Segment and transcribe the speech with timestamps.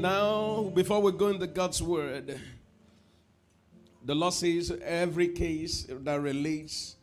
[0.00, 2.40] Now, before we go into God's word,
[4.02, 6.96] the Lord says every case that relates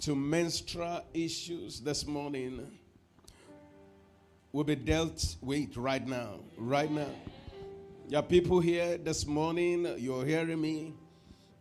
[0.00, 2.66] to menstrual issues this morning
[4.52, 6.40] will be dealt with right now.
[6.56, 7.10] Right now.
[8.16, 10.94] Are people here this morning, you're hearing me,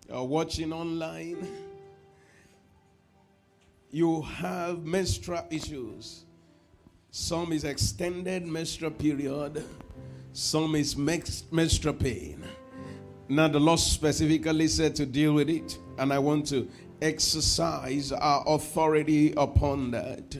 [0.07, 1.45] you're watching online.
[3.91, 6.23] You have menstrual issues.
[7.11, 9.61] Some is extended menstrual period,
[10.33, 12.43] some is menstrual pain.
[13.29, 16.67] Now, the Lord specifically said to deal with it, and I want to
[17.01, 20.37] exercise our authority upon that.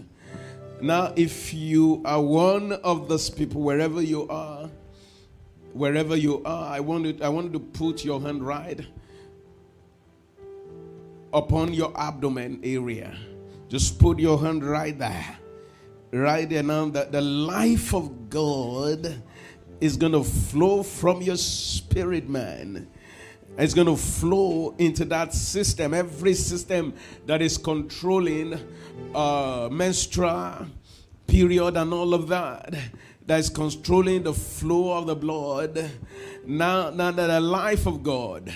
[0.81, 4.69] Now, if you are one of those people, wherever you are,
[5.71, 8.81] wherever you are, I want you, I want you to put your hand right
[11.31, 13.15] upon your abdomen area.
[13.69, 15.37] Just put your hand right there.
[16.11, 16.89] Right there now.
[16.89, 19.23] That the life of God
[19.81, 22.87] is going to flow from your spirit, man.
[23.57, 26.93] It's going to flow into that system, every system
[27.27, 28.59] that is controlling
[29.13, 30.67] uh, menstrual
[31.27, 32.73] period and all of that
[33.25, 35.91] that is controlling the flow of the blood.
[36.45, 38.53] Now, now that the life of God,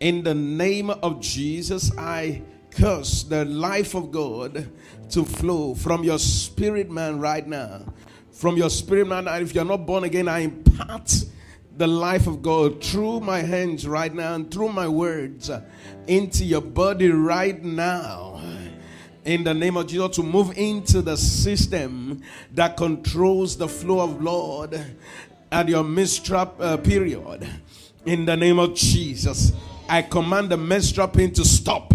[0.00, 4.70] in the name of Jesus, I curse the life of God
[5.10, 7.84] to flow from your spirit man right now.
[8.34, 11.24] From your spirit man, and if you're not born again, I impart
[11.76, 15.50] the life of God through my hands right now and through my words
[16.08, 18.42] into your body right now
[19.24, 24.18] in the name of Jesus to move into the system that controls the flow of
[24.18, 24.84] blood
[25.52, 27.48] at your menstrual uh, period.
[28.04, 29.52] In the name of Jesus,
[29.88, 31.94] I command the menstrual pain to stop.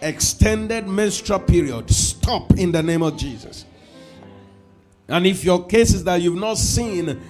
[0.00, 3.66] Extended menstrual period, stop in the name of Jesus.
[5.08, 7.20] And if your case is that you've not seen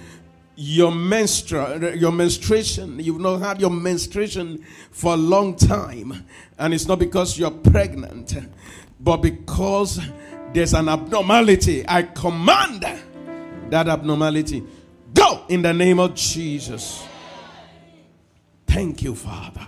[0.55, 6.27] your menstrual your menstruation you've not had your menstruation for a long time
[6.59, 8.35] and it's not because you're pregnant
[8.99, 9.99] but because
[10.53, 12.83] there's an abnormality, I command
[13.69, 14.63] that abnormality
[15.13, 17.03] go in the name of Jesus.
[18.67, 19.67] Thank you, Father.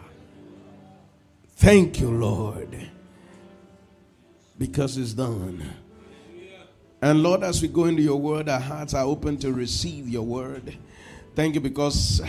[1.57, 2.77] Thank you, Lord.
[4.57, 5.63] Because it's done.
[7.01, 10.23] And Lord, as we go into your word, our hearts are open to receive your
[10.23, 10.77] word.
[11.35, 12.21] Thank you because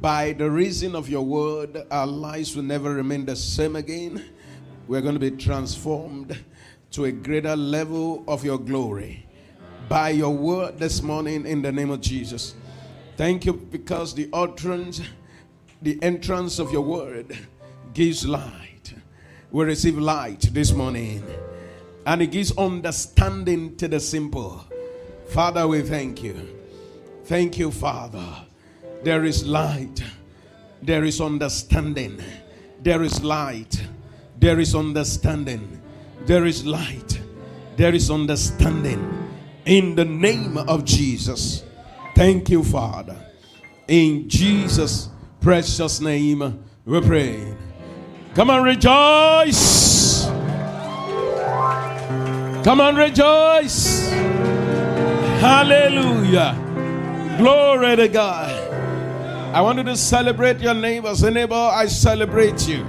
[0.00, 4.24] by the reason of your word, our lives will never remain the same again
[4.86, 6.38] we're going to be transformed
[6.90, 9.26] to a greater level of your glory
[9.88, 12.54] by your word this morning in the name of Jesus.
[13.16, 15.00] Thank you because the utterance,
[15.80, 17.36] the entrance of your word
[17.94, 18.94] gives light.
[19.50, 21.24] We receive light this morning
[22.06, 24.64] and it gives understanding to the simple.
[25.28, 26.48] Father, we thank you.
[27.24, 28.44] Thank you, Father.
[29.02, 30.02] There is light,
[30.82, 32.22] there is understanding,
[32.80, 33.80] there is light
[34.44, 35.80] there is understanding.
[36.26, 37.20] There is light.
[37.76, 39.30] There is understanding.
[39.64, 41.64] In the name of Jesus.
[42.14, 43.16] Thank you, Father.
[43.88, 45.08] In Jesus'
[45.40, 47.56] precious name, we pray.
[48.34, 50.13] Come on, rejoice.
[52.64, 54.08] Come on, rejoice.
[55.38, 56.56] Hallelujah.
[57.36, 58.50] Glory to God.
[59.54, 61.14] I want you to celebrate your neighbor.
[61.14, 62.86] Say, neighbor, I celebrate you.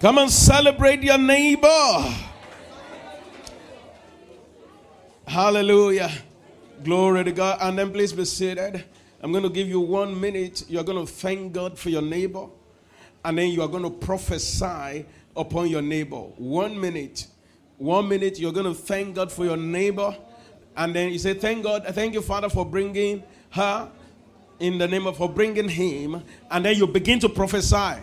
[0.00, 2.12] Come and celebrate your neighbor.
[5.24, 6.10] Hallelujah.
[6.82, 7.58] Glory to God.
[7.60, 8.84] And then please be seated.
[9.22, 10.64] I'm going to give you one minute.
[10.68, 12.48] You're going to thank God for your neighbor.
[13.24, 15.06] And then you are going to prophesy
[15.38, 16.16] upon your neighbor.
[16.16, 17.26] One minute.
[17.78, 18.38] One minute.
[18.38, 20.16] You're going to thank God for your neighbor.
[20.76, 21.86] And then you say, Thank God.
[21.86, 23.90] Thank you, Father, for bringing her
[24.60, 26.22] in the name of, for bringing him.
[26.50, 28.00] And then you begin to prophesy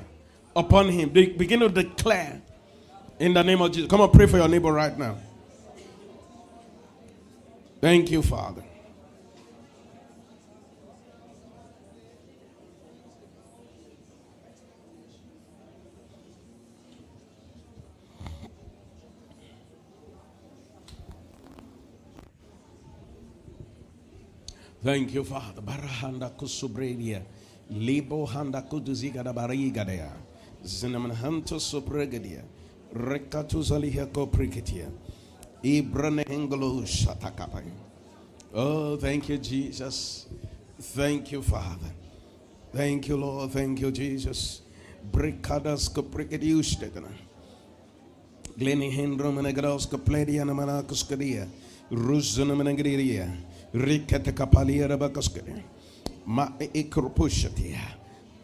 [0.56, 1.09] upon him.
[1.09, 2.41] Begin to declare
[3.19, 3.90] in the name of Jesus.
[3.90, 5.18] Come on, pray for your neighbor right now.
[7.81, 8.65] Thank you, Father.
[24.86, 25.64] Thank you, Father.
[25.64, 27.24] Barahanda kusubredia.
[27.72, 29.84] Libo handa kuduziga da bariga
[30.64, 32.44] Zinamanhanto sopregadia.
[32.94, 34.06] Rekatu zaliha.
[35.64, 37.72] Ibrane hengolo shatakapai.
[38.54, 40.28] Oh, thank you, Jesus.
[40.80, 41.90] Thank you, Father.
[42.72, 43.54] Thank you, Lord.
[43.54, 44.62] Thank you, Jesus.
[45.12, 47.10] Brikadas koprikedius tegana.
[48.56, 51.48] Gleni hendro menegraus kopledia namanakus kadia.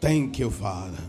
[0.00, 1.02] Thank you, Father.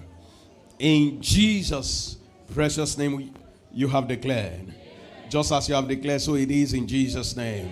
[0.80, 2.18] In Jesus'
[2.54, 3.34] precious name,
[3.74, 4.74] you have declared.
[5.30, 7.70] Just as you have declared, so it is in Jesus' name.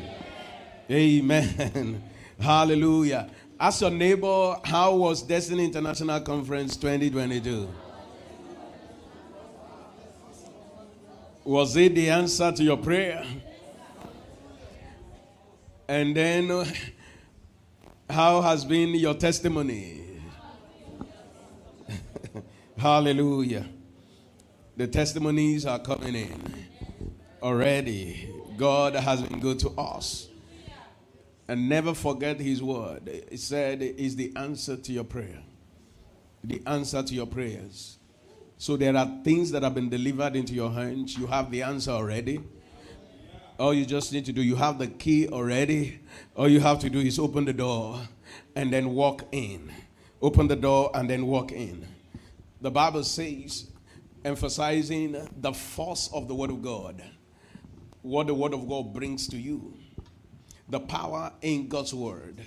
[0.89, 2.03] Amen.
[2.39, 3.29] Hallelujah.
[3.59, 7.69] Ask your neighbor, how was Destiny International Conference 2022?
[11.45, 13.23] Was it the answer to your prayer?
[15.91, 16.63] And then, uh,
[18.09, 19.99] how has been your testimony?
[22.77, 23.65] Hallelujah.
[24.77, 26.65] The testimonies are coming in
[27.43, 28.33] already.
[28.55, 30.29] God has been good to us.
[31.49, 33.25] And never forget his word.
[33.29, 35.43] He said, is the answer to your prayer.
[36.41, 37.97] The answer to your prayers.
[38.57, 41.17] So there are things that have been delivered into your hands.
[41.17, 42.39] You have the answer already.
[43.61, 45.99] All you just need to do, you have the key already.
[46.35, 48.01] All you have to do is open the door
[48.55, 49.71] and then walk in.
[50.19, 51.87] Open the door and then walk in.
[52.59, 53.67] The Bible says,
[54.25, 57.03] emphasizing the force of the Word of God,
[58.01, 59.77] what the Word of God brings to you
[60.67, 62.41] the power in God's word.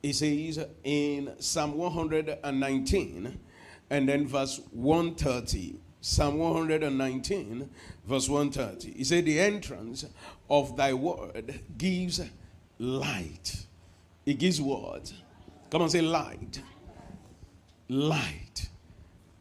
[0.00, 3.40] It says in Psalm 119
[3.90, 5.80] and then verse 130.
[6.02, 7.68] Psalm 119,
[8.10, 8.98] verse 130.
[8.98, 10.04] He said, The entrance
[10.50, 12.20] of thy word gives
[12.78, 13.64] light.
[14.26, 15.12] It gives what?
[15.70, 16.60] Come on, say light.
[17.88, 18.68] Light.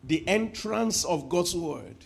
[0.03, 2.05] The entrance of God's word.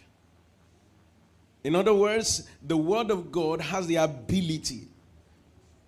[1.63, 4.87] In other words, the word of God has the ability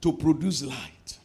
[0.02, 1.18] to produce light,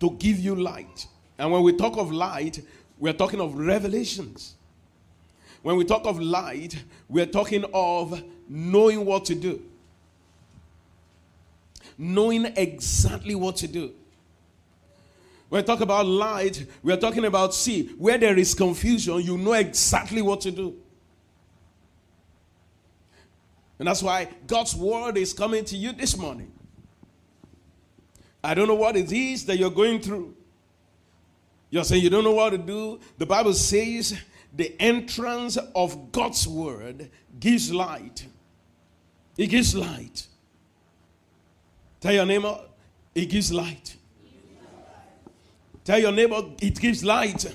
[0.00, 1.06] to give you light.
[1.38, 2.60] And when we talk of light,
[2.98, 4.56] we're talking of revelations.
[5.62, 9.62] When we talk of light, we're talking of knowing what to do,
[11.96, 13.92] knowing exactly what to do.
[15.48, 19.54] When we talk about light, we're talking about see, where there is confusion, you know
[19.54, 20.76] exactly what to do.
[23.78, 26.52] And that's why God's word is coming to you this morning.
[28.42, 30.34] I don't know what it is that you're going through.
[31.70, 32.98] You're saying you don't know what to do.
[33.18, 34.18] The Bible says
[34.54, 38.26] the entrance of God's word gives light.
[39.36, 40.26] It gives light.
[42.00, 42.58] Tell your neighbor,
[43.14, 43.96] it gives light.
[45.84, 47.54] Tell your neighbor, it gives light.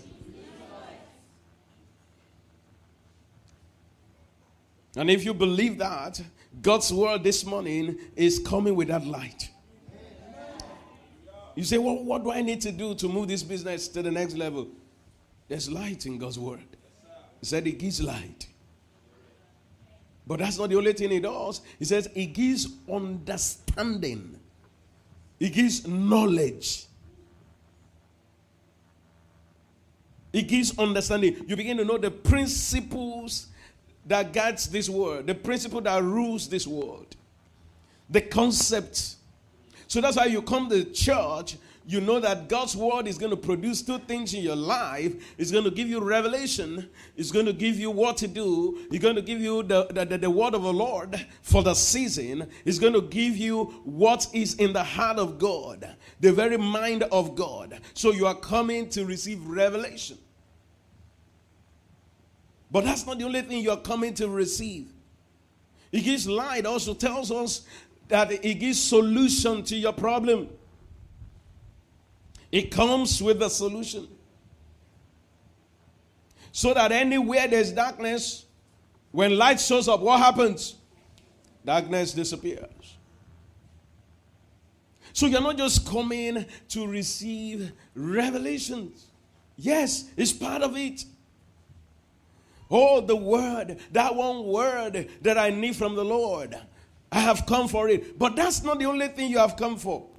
[4.96, 6.22] And if you believe that,
[6.62, 9.50] God's word this morning is coming with that light.
[11.56, 14.12] You say, well, what do I need to do to move this business to the
[14.12, 14.68] next level?
[15.48, 16.64] There's light in God's word.
[17.44, 18.48] He said it gives light.
[20.26, 21.60] But that's not the only thing it does.
[21.78, 24.40] He says it gives understanding.
[25.42, 26.86] It gives knowledge.
[30.32, 31.44] It gives understanding.
[31.46, 33.48] You begin to know the principles
[34.06, 37.14] that guides this world, the principle that rules this world,
[38.10, 39.18] the concepts
[39.94, 43.38] so that's why you come to church, you know that God's word is going to
[43.38, 45.14] produce two things in your life.
[45.38, 46.90] It's going to give you revelation.
[47.18, 48.80] It's going to give you what to do.
[48.90, 52.50] It's going to give you the, the, the, word of the Lord for the season.
[52.64, 57.04] It's going to give you what is in the heart of God, the very mind
[57.04, 57.80] of God.
[57.94, 60.18] So you are coming to receive revelation.
[62.72, 64.88] But that's not the only thing you are coming to receive.
[65.92, 67.68] It gives light, also tells us
[68.08, 70.50] that it gives solution to your problem.
[72.54, 74.08] It comes with a solution.
[76.52, 78.46] So that anywhere there's darkness,
[79.12, 80.76] when light shows up, what happens?
[81.66, 82.98] Darkness disappears.
[85.14, 89.08] So you're not just coming to receive revelations.
[89.58, 91.06] Yes, it's part of it.
[92.70, 96.56] Oh, the word, that one word that I need from the Lord.
[97.12, 98.20] I have come for it.
[98.20, 100.13] But that's not the only thing you have come for.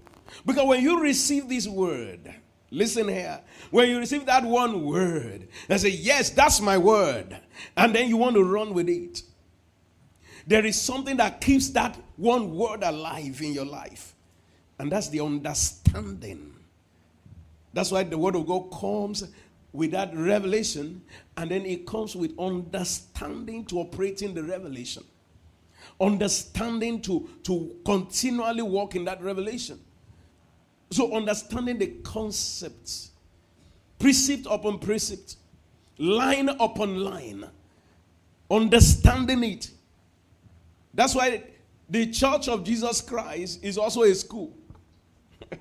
[0.45, 2.33] Because when you receive this word,
[2.71, 3.41] listen here,
[3.71, 7.39] when you receive that one word and say, Yes, that's my word,
[7.77, 9.23] and then you want to run with it,
[10.47, 14.15] there is something that keeps that one word alive in your life,
[14.79, 16.55] and that's the understanding.
[17.73, 19.25] That's why the word of God comes
[19.73, 21.03] with that revelation,
[21.37, 25.03] and then it comes with understanding to operate in the revelation
[26.01, 29.81] understanding to, to continually walk in that revelation.
[30.95, 33.11] So, understanding the concepts,
[33.99, 35.39] precept upon precept,
[35.99, 37.45] line upon line,
[38.49, 39.73] understanding it.
[40.95, 41.43] That's why
[41.91, 44.57] the Church of Jesus Christ is also a school.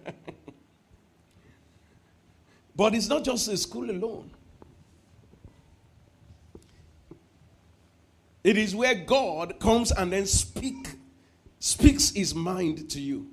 [2.75, 4.29] but it's not just a school alone.
[8.43, 10.89] It is where God comes and then speak,
[11.57, 13.32] speaks his mind to you.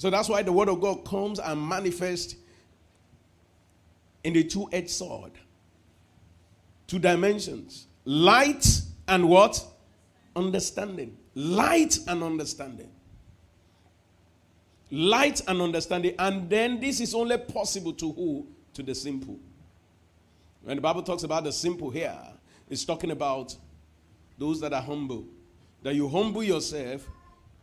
[0.00, 2.34] So that's why the word of God comes and manifests
[4.24, 5.32] in the two-edged sword.
[6.86, 7.86] Two dimensions.
[8.06, 9.62] Light and what?
[10.34, 11.18] Understanding.
[11.34, 12.88] Light and understanding.
[14.90, 16.14] Light and understanding.
[16.18, 18.46] And then this is only possible to who?
[18.72, 19.38] To the simple.
[20.62, 22.16] When the Bible talks about the simple here,
[22.70, 23.54] it's talking about
[24.38, 25.26] those that are humble.
[25.82, 27.06] That you humble yourself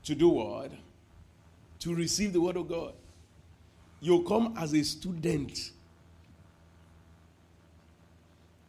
[0.03, 0.70] to do what?
[1.79, 2.93] To receive the word of God.
[4.00, 5.72] You come as a student.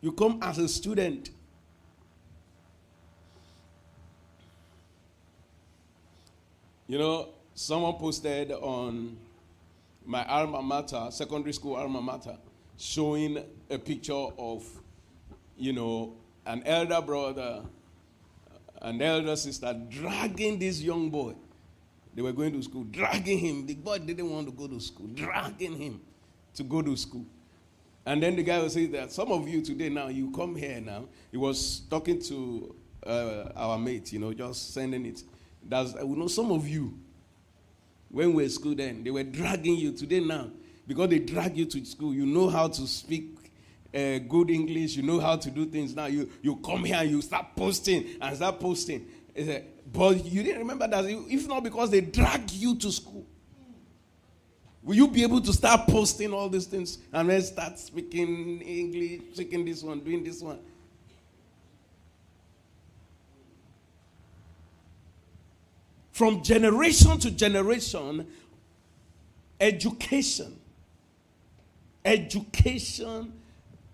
[0.01, 1.31] You come as a student.
[6.87, 9.19] You know, someone posted on
[10.07, 12.39] my alma mater, secondary school alma mater,
[12.79, 14.65] showing a picture of,
[15.59, 16.15] you know,
[16.47, 17.63] an elder brother,
[18.81, 21.35] an elder sister dragging this young boy.
[22.19, 23.65] They were going to school, dragging him.
[23.65, 26.01] The boy didn't want to go to school, dragging him
[26.55, 27.25] to go to school.
[28.05, 30.81] And then the guy will say that some of you today now, you come here
[30.81, 31.05] now.
[31.31, 32.75] He was talking to
[33.07, 35.23] uh, our mate, you know, just sending it.
[35.63, 36.99] That's, we know some of you,
[38.09, 39.93] when we were school then, they were dragging you.
[39.93, 40.51] Today now,
[40.89, 43.53] because they drag you to school, you know how to speak
[43.95, 45.95] uh, good English, you know how to do things.
[45.95, 49.07] Now you, you come here and you start posting and start posting.
[49.93, 53.27] But you didn't remember that, if not because they drag you to school.
[54.83, 59.35] Will you be able to start posting all these things and then start speaking English,
[59.35, 60.59] speaking this one, doing this one?
[66.13, 68.27] From generation to generation,
[69.61, 70.59] education
[72.09, 73.33] Education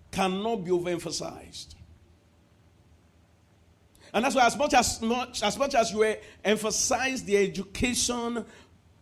[0.09, 1.74] cannot be overemphasized.
[4.13, 8.45] And that's why, as much as much as much as you emphasize the education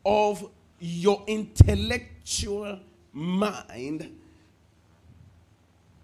[0.05, 2.79] of your intellectual
[3.12, 4.19] mind,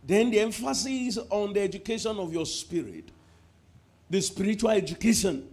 [0.03, 3.11] then the emphasis on the education of your spirit,
[4.09, 5.47] the spiritual education,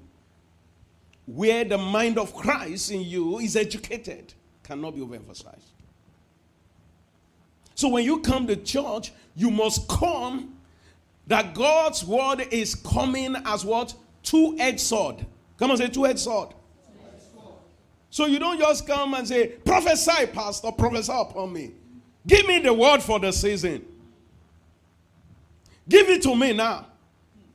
[1.26, 5.73] where the mind of Christ in you is educated, cannot be overemphasized.
[7.75, 10.56] So when you come to church, you must come
[11.26, 13.95] that God's word is coming as what?
[14.23, 15.26] Two-edged sword.
[15.59, 16.50] Come on, say two-edged sword.
[18.11, 21.73] So you don't just come and say, prophesy, pastor, prophesy upon me.
[22.26, 23.85] Give me the word for the season.
[25.88, 26.87] Give it to me now.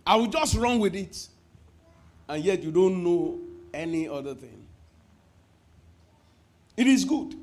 [0.06, 1.28] I will just run with it.
[2.30, 3.40] And yet you don't know
[3.74, 4.66] any other thing.
[6.78, 7.36] It is good.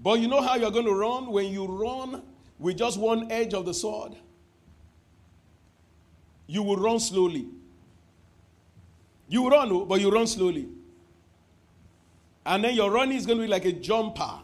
[0.00, 1.30] But you know how you're going to run?
[1.30, 2.22] When you run
[2.58, 4.14] with just one edge of the sword,
[6.46, 7.46] you will run slowly.
[9.28, 10.68] You run, oh, but you run slowly.
[12.46, 14.40] And then your running is going to be like a jumper.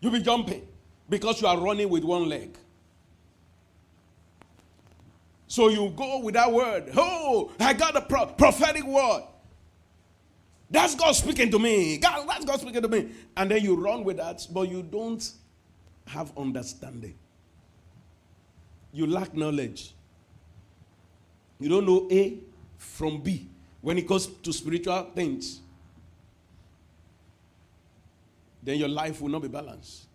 [0.00, 0.66] You'll be jumping
[1.08, 2.56] because you are running with one leg.
[5.48, 6.92] So you go with that word.
[6.96, 9.24] Oh, I got a pro- prophetic word.
[10.70, 11.96] That's God speaking to me.
[11.96, 13.08] God, that's God speaking to me.
[13.36, 15.28] And then you run with that, but you don't
[16.06, 17.14] have understanding.
[18.92, 19.94] You lack knowledge.
[21.58, 22.38] You don't know A
[22.76, 23.48] from B
[23.80, 25.60] when it comes to spiritual things.
[28.62, 30.06] Then your life will not be balanced.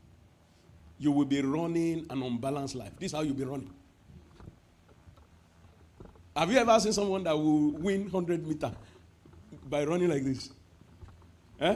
[0.99, 2.91] You will be running an unbalanced life.
[2.99, 3.71] This is how you'll be running.
[6.35, 8.71] Have you ever seen someone that will win 100 meter
[9.69, 10.49] by running like this.
[11.59, 11.75] Eh?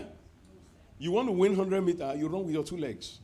[1.00, 3.19] You want to win 100 meter, you run with your two legs.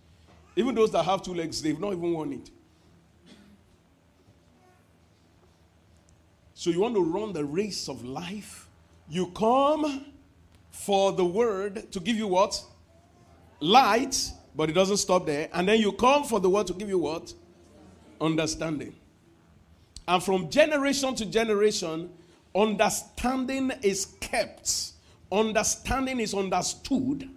[0.55, 2.49] Even those that have two legs, they've not even won it.
[6.63, 8.69] So you want to run the race of life?
[9.09, 10.05] You come
[10.69, 12.63] for the word to give you what?
[13.59, 15.49] Light, but it doesn't stop there.
[15.51, 17.33] And then you come for the word to give you what?
[18.21, 18.95] Understanding.
[20.07, 22.09] And from generation to generation,
[22.55, 24.93] Understanding is kept.
[25.29, 27.29] Understanding is understood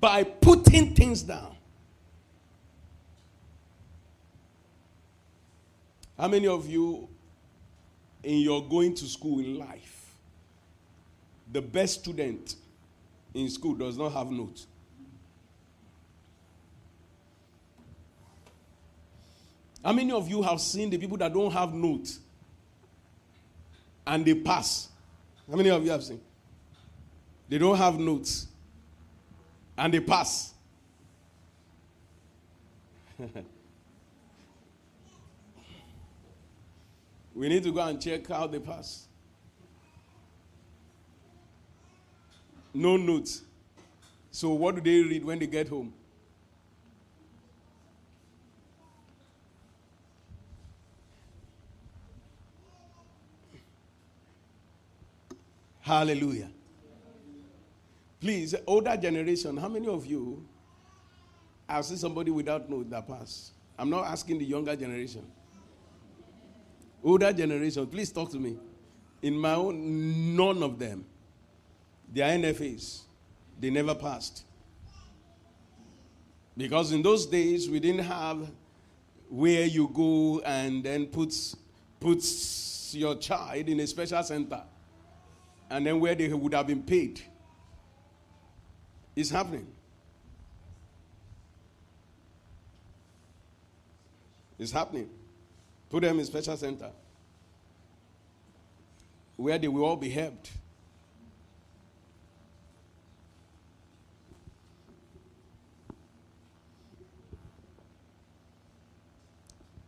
[0.00, 1.54] by putting things down.
[6.18, 7.08] How many of you,
[8.28, 10.12] in your going to school in life,
[11.50, 12.56] the best student
[13.32, 14.66] in school does not have notes?
[19.82, 22.20] How many of you have seen the people that don't have notes
[24.08, 24.88] and they pass.
[25.50, 26.20] How many of you have seen?
[27.48, 28.46] They don't have notes.
[29.76, 30.54] And they pass.
[37.38, 39.06] we need to go and check how they pass.
[42.74, 43.42] No notes.
[44.32, 45.92] So, what do they read when they get home?
[55.80, 56.50] Hallelujah.
[58.20, 60.44] Please, older generation, how many of you
[61.68, 63.52] have seen somebody without note that pass?
[63.78, 65.24] I'm not asking the younger generation.
[67.02, 68.56] Older generation, please talk to me.
[69.22, 71.04] In my own, none of them.
[72.12, 73.02] They are NFAs.
[73.60, 74.44] They never passed.
[76.56, 78.50] Because in those days, we didn't have
[79.28, 81.34] where you go and then put
[82.00, 84.62] puts your child in a special center
[85.70, 87.20] and then where they would have been paid.
[89.14, 89.66] It's happening.
[94.58, 95.10] It's happening.
[95.90, 96.90] Put them in special center
[99.36, 100.50] where they will all be helped.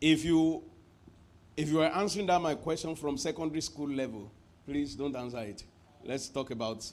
[0.01, 0.63] If you
[1.57, 4.33] if you are answering that my question from secondary school level,
[4.65, 5.63] please don't answer it.
[6.03, 6.91] Let's talk about,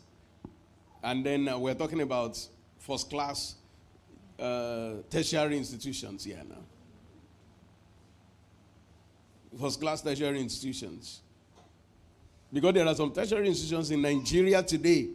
[1.02, 2.38] and then uh, we're talking about
[2.80, 3.56] first class
[4.38, 6.64] uh, tertiary institutions here now.
[9.60, 11.22] First class tertiary institutions.
[12.52, 15.10] Because there are some tertiary institutions in Nigeria today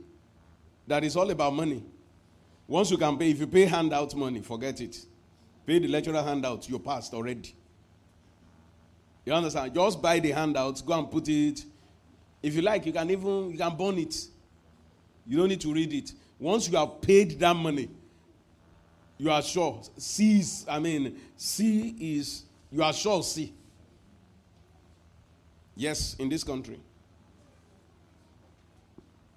[0.86, 1.82] that is all about money.
[2.66, 4.98] Once you can pay, if you pay handout money, forget it.
[5.66, 7.54] Pay the lecturer handout, you're passed already.
[9.24, 9.74] You understand?
[9.74, 11.64] Just buy the handouts, go and put it.
[12.42, 14.16] If you like, you can even you can burn it.
[15.26, 16.12] You don't need to read it.
[16.38, 17.88] Once you have paid that money,
[19.18, 19.80] you are sure.
[19.96, 23.52] C is, I mean, C is, you are sure C.
[25.76, 26.78] Yes, in this country.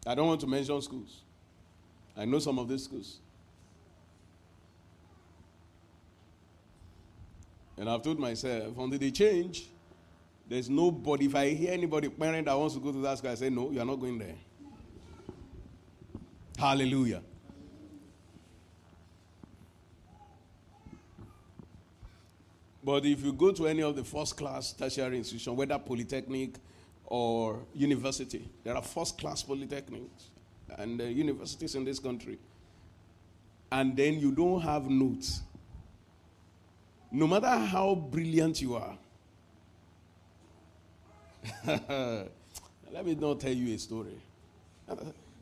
[0.06, 1.21] I don't want to mention schools.
[2.15, 3.19] I know some of these schools.
[7.78, 9.67] And I've told myself, until they change,
[10.48, 11.26] there's nobody.
[11.26, 13.71] If I hear anybody parent that wants to go to that school, I say, no,
[13.71, 14.36] you are not going there.
[16.58, 17.21] Hallelujah.
[22.86, 26.56] But if you go to any of the first class tertiary institutions, whether polytechnic
[27.06, 30.30] or university, there are first class polytechnics
[30.78, 32.38] and uh, universities in this country.
[33.71, 35.41] And then you don't have notes.
[37.12, 38.95] No matter how brilliant you are,
[41.67, 44.17] Let me not tell you a story.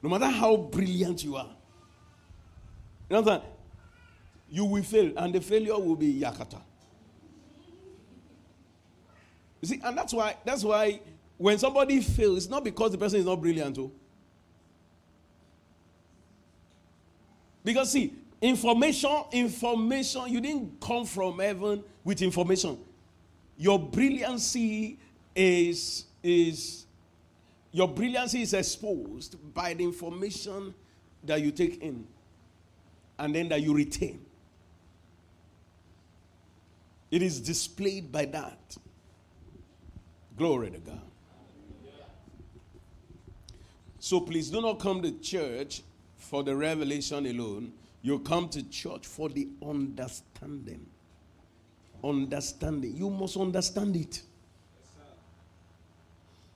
[0.02, 1.50] No matter how brilliant you are,
[3.10, 3.44] you know
[4.50, 6.60] you will fail, and the failure will be yakata.
[9.64, 11.00] You see, and that's why that's why
[11.38, 13.90] when somebody fails, it's not because the person is not brilliant, oh.
[17.64, 22.78] Because see, information, information, you didn't come from heaven with information.
[23.58, 25.00] Your brilliancy
[25.34, 26.86] is, is
[27.72, 30.74] your brilliancy is exposed by the information
[31.24, 32.06] that you take in
[33.18, 34.26] and then that you retain.
[37.10, 38.78] It is displayed by that.
[40.38, 41.02] Glory to God.
[44.00, 45.82] So please do not come to church
[46.18, 47.72] for the revelation alone.
[48.02, 50.86] You come to church for the understanding.
[52.04, 52.98] Understanding.
[52.98, 54.22] You must understand it.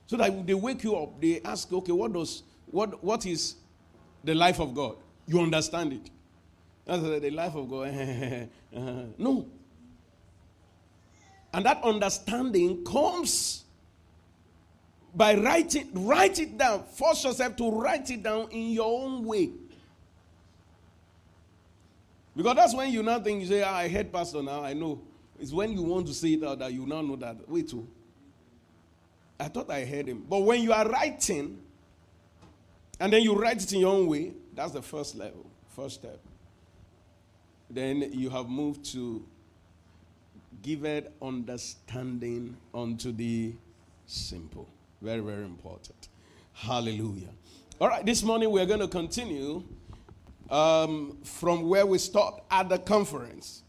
[0.08, 3.56] So that they wake you up, they ask, okay, what does what what is
[4.24, 4.96] the life of God?
[5.26, 6.10] You understand it.
[6.86, 7.88] The life of God.
[8.76, 9.04] Uh-huh.
[9.18, 9.48] no.
[11.54, 13.64] And that understanding comes
[15.18, 16.84] by writing, write it down.
[16.84, 19.50] Force yourself to write it down in your own way.
[22.36, 25.02] Because that's when you now think you say, ah, I heard pastor now, I know.
[25.40, 27.50] It's when you want to say it out that you now know that.
[27.50, 27.88] Wait, too.
[27.88, 29.44] Oh.
[29.44, 30.24] I thought I heard him.
[30.30, 31.60] But when you are writing,
[33.00, 36.20] and then you write it in your own way, that's the first level, first step.
[37.72, 39.26] Then you have moved to
[40.62, 43.54] give it understanding unto the
[44.06, 44.68] simple.
[45.02, 46.10] Very, very important.
[46.54, 47.30] Hallelujah.
[47.80, 49.64] All right, this morning we're going to continue
[50.50, 53.62] um, from where we stopped at the conference.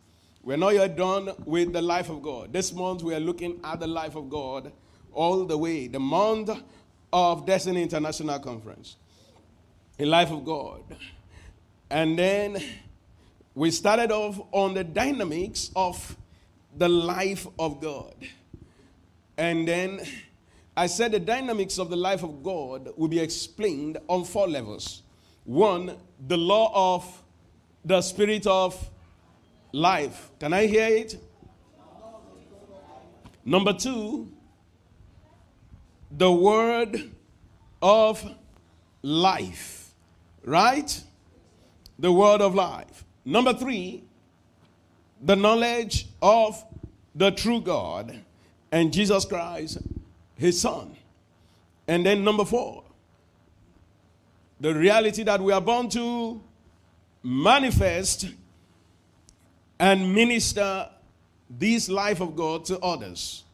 [0.43, 2.53] We're not yet done with the life of God.
[2.53, 4.73] This month we are looking at the life of God
[5.13, 6.51] all the way, the month
[7.13, 8.97] of Destiny International Conference.
[9.99, 10.83] a life of God.
[11.91, 12.63] And then
[13.55, 16.17] we started off on the dynamics of
[16.77, 18.15] the life of God.
[19.37, 20.01] And then
[20.79, 25.03] I said the dynamics of the life of God will be explained on four levels.
[25.43, 25.97] One,
[26.29, 27.23] the law of
[27.85, 28.89] the spirit of
[29.73, 30.31] life.
[30.39, 31.21] Can I hear it?
[33.45, 34.31] Number two,
[36.13, 37.11] the word
[37.83, 38.25] of
[39.03, 39.91] life.
[40.45, 41.03] Right?
[41.99, 43.05] The word of life.
[43.25, 44.05] Number three,
[45.21, 46.65] the knowledge of
[47.17, 48.17] the true God
[48.71, 49.79] and Jesus Christ,
[50.39, 50.97] his Son.
[51.87, 52.85] And then number four,
[54.61, 56.41] the reality that we are born to
[57.23, 58.29] manifest
[59.79, 60.89] and minister
[61.51, 63.45] this life of God to others.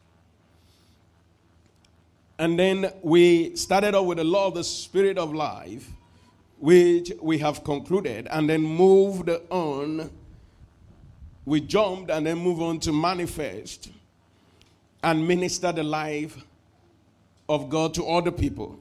[2.38, 5.88] And then we started off with the law of the spirit of life,
[6.58, 10.10] which we have concluded, and then moved on.
[11.44, 13.90] We jumped and then moved on to manifest
[15.02, 16.42] and minister the life
[17.48, 18.78] of God to other people.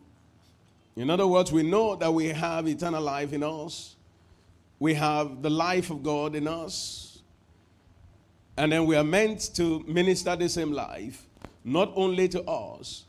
[0.95, 3.95] In other words, we know that we have eternal life in us,
[4.79, 7.21] we have the life of God in us,
[8.55, 11.25] and then we are meant to minister the same life,
[11.63, 13.05] not only to us,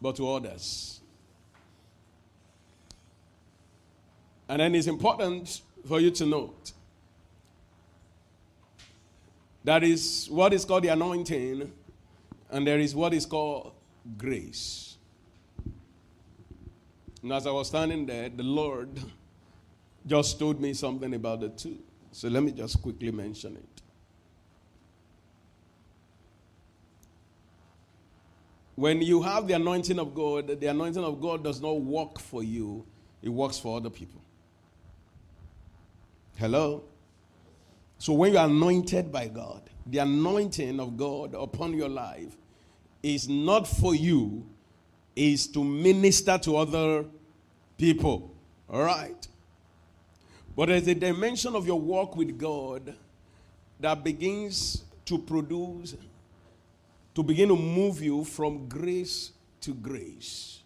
[0.00, 1.00] but to others.
[4.48, 6.72] And then it's important for you to note
[9.64, 11.72] that is what is called the anointing,
[12.50, 13.72] and there is what is called
[14.16, 14.85] grace.
[17.22, 19.00] And as I was standing there, the Lord
[20.06, 21.78] just told me something about the two.
[22.12, 23.82] So let me just quickly mention it.
[28.76, 32.42] When you have the anointing of God, the anointing of God does not work for
[32.42, 32.84] you,
[33.22, 34.20] it works for other people.
[36.36, 36.84] Hello?
[37.98, 42.36] So when you are anointed by God, the anointing of God upon your life
[43.02, 44.46] is not for you,
[45.16, 47.06] is to minister to other
[47.76, 48.34] people.
[48.70, 49.26] All right?
[50.54, 52.94] But there's a dimension of your walk with God
[53.80, 55.96] that begins to produce
[57.16, 60.60] to begin to move you from grace to grace.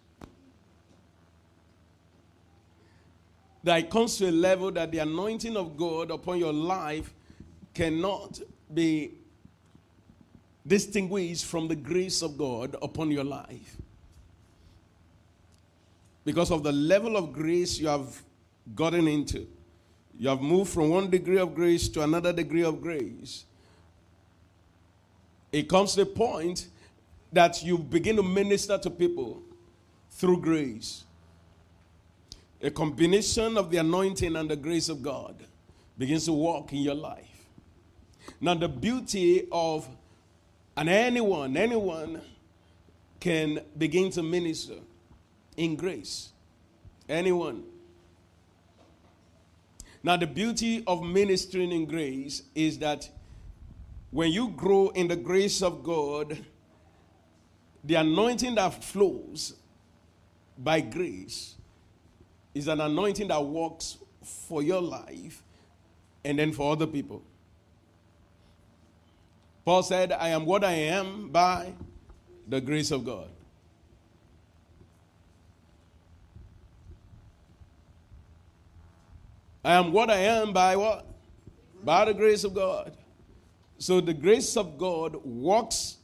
[3.63, 7.13] That it comes to a level that the anointing of God upon your life
[7.73, 8.41] cannot
[8.73, 9.11] be
[10.67, 13.77] distinguished from the grace of God upon your life.
[16.23, 18.21] Because of the level of grace you have
[18.75, 19.47] gotten into.
[20.17, 23.45] You have moved from one degree of grace to another degree of grace
[25.51, 26.67] it comes to a point
[27.33, 29.41] that you begin to minister to people
[30.09, 31.03] through grace.
[32.61, 35.35] A combination of the anointing and the grace of God
[35.97, 37.27] begins to walk in your life.
[38.39, 39.89] Now, the beauty of,
[40.77, 42.21] and anyone, anyone
[43.19, 44.75] can begin to minister
[45.57, 46.31] in grace.
[47.07, 47.63] Anyone.
[50.03, 53.09] Now, the beauty of ministering in grace is that
[54.09, 56.37] when you grow in the grace of God,
[57.83, 59.53] the anointing that flows
[60.57, 61.55] by grace
[62.53, 65.43] is an anointing that works for your life
[66.23, 67.23] and then for other people.
[69.63, 71.73] Paul said, I am what I am by
[72.47, 73.29] the grace of God.
[79.63, 81.05] I am what I am by what?
[81.83, 82.95] By the grace of God.
[83.77, 85.97] So the grace of God works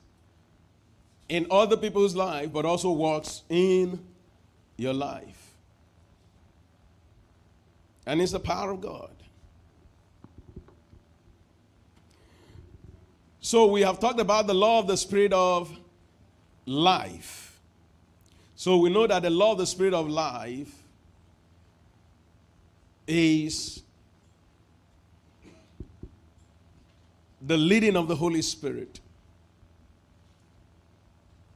[1.30, 4.04] in other people's life, but also works in
[4.78, 5.54] your life.
[8.06, 9.12] And it's the power of God.
[13.42, 15.72] So we have talked about the law of the spirit of
[16.66, 17.60] life.
[18.56, 20.77] So we know that the law of the spirit of life
[23.08, 23.82] is
[27.42, 29.00] the leading of the Holy Spirit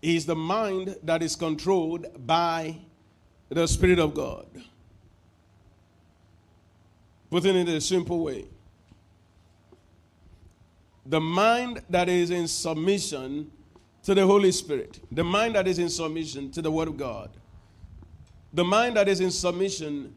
[0.02, 2.76] is the mind that is controlled by
[3.50, 4.48] the Spirit of God.
[7.30, 8.46] Putting it in a simple way,
[11.06, 13.52] the mind that is in submission
[14.04, 17.30] to the Holy Spirit, the mind that is in submission to the Word of God,
[18.54, 20.14] the mind that is in submission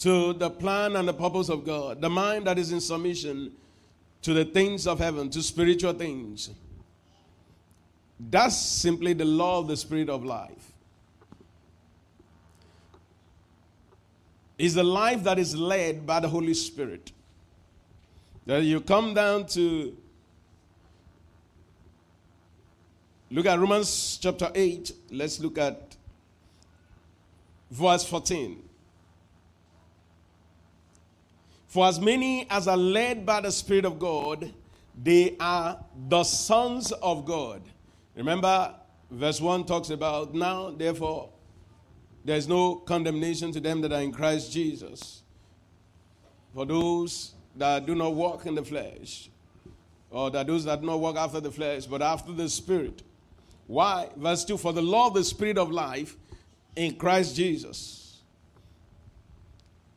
[0.00, 3.52] to the plan and the purpose of God, the mind that is in submission
[4.22, 6.50] to the things of heaven, to spiritual things.
[8.18, 10.74] That's simply the law of the spirit of life.
[14.58, 17.12] is the life that is led by the Holy Spirit.
[18.46, 19.96] That you come down to
[23.30, 24.92] look at Romans chapter 8.
[25.10, 25.96] Let's look at
[27.70, 28.62] verse 14.
[31.74, 34.54] For as many as are led by the Spirit of God,
[35.02, 37.62] they are the sons of God.
[38.14, 38.72] Remember,
[39.10, 41.30] verse 1 talks about now, therefore,
[42.24, 45.24] there is no condemnation to them that are in Christ Jesus.
[46.54, 49.28] For those that do not walk in the flesh,
[50.10, 53.02] or that those that do not walk after the flesh, but after the Spirit.
[53.66, 54.10] Why?
[54.14, 56.16] Verse 2 For the law of the Spirit of life
[56.76, 58.20] in Christ Jesus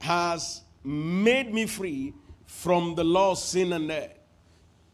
[0.02, 2.14] has made me free
[2.46, 4.18] from the law of sin and death.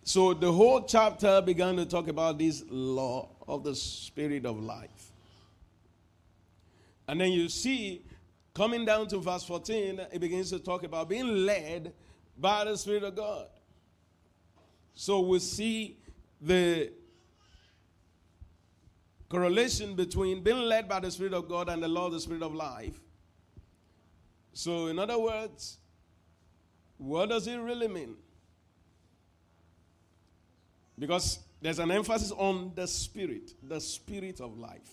[0.03, 5.11] So the whole chapter began to talk about this law of the Spirit of life.
[7.07, 8.03] And then you see,
[8.55, 11.93] coming down to verse 14, it begins to talk about being led
[12.39, 13.45] by the Spirit of God.
[14.95, 15.97] So we see
[16.41, 16.91] the
[19.29, 22.41] correlation between being led by the Spirit of God and the law of the Spirit
[22.41, 22.99] of life.
[24.53, 25.79] So, in other words,
[27.03, 28.15] what does it really mean?
[30.97, 34.89] Because there's an emphasis on the Spirit, the Spirit of life,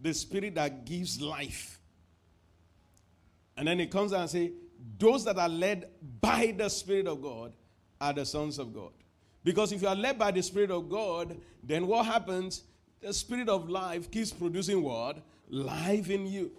[0.00, 1.78] the Spirit that gives life.
[3.56, 4.52] And then it comes out and say,
[4.98, 5.88] those that are led
[6.20, 7.52] by the Spirit of God
[8.00, 8.92] are the sons of God.
[9.42, 12.62] Because if you are led by the Spirit of God, then what happens?
[13.02, 15.18] The Spirit of life keeps producing what?
[15.50, 16.52] Life in you.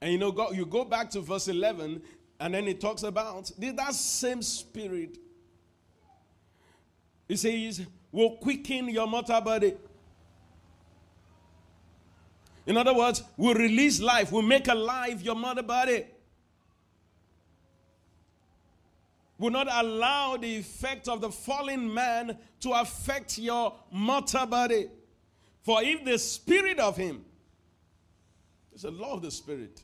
[0.00, 2.02] And you know, go, you go back to verse 11,
[2.40, 5.18] and then it talks about that same Spirit.
[7.28, 9.74] It says, will quicken your mortal body.
[12.66, 16.04] In other words, will release life, will make alive your mortal body.
[19.38, 24.88] will not allow the effect of the fallen man to affect your mortal body.
[25.62, 27.24] For if the spirit of him,
[28.72, 29.82] it's a law of the spirit,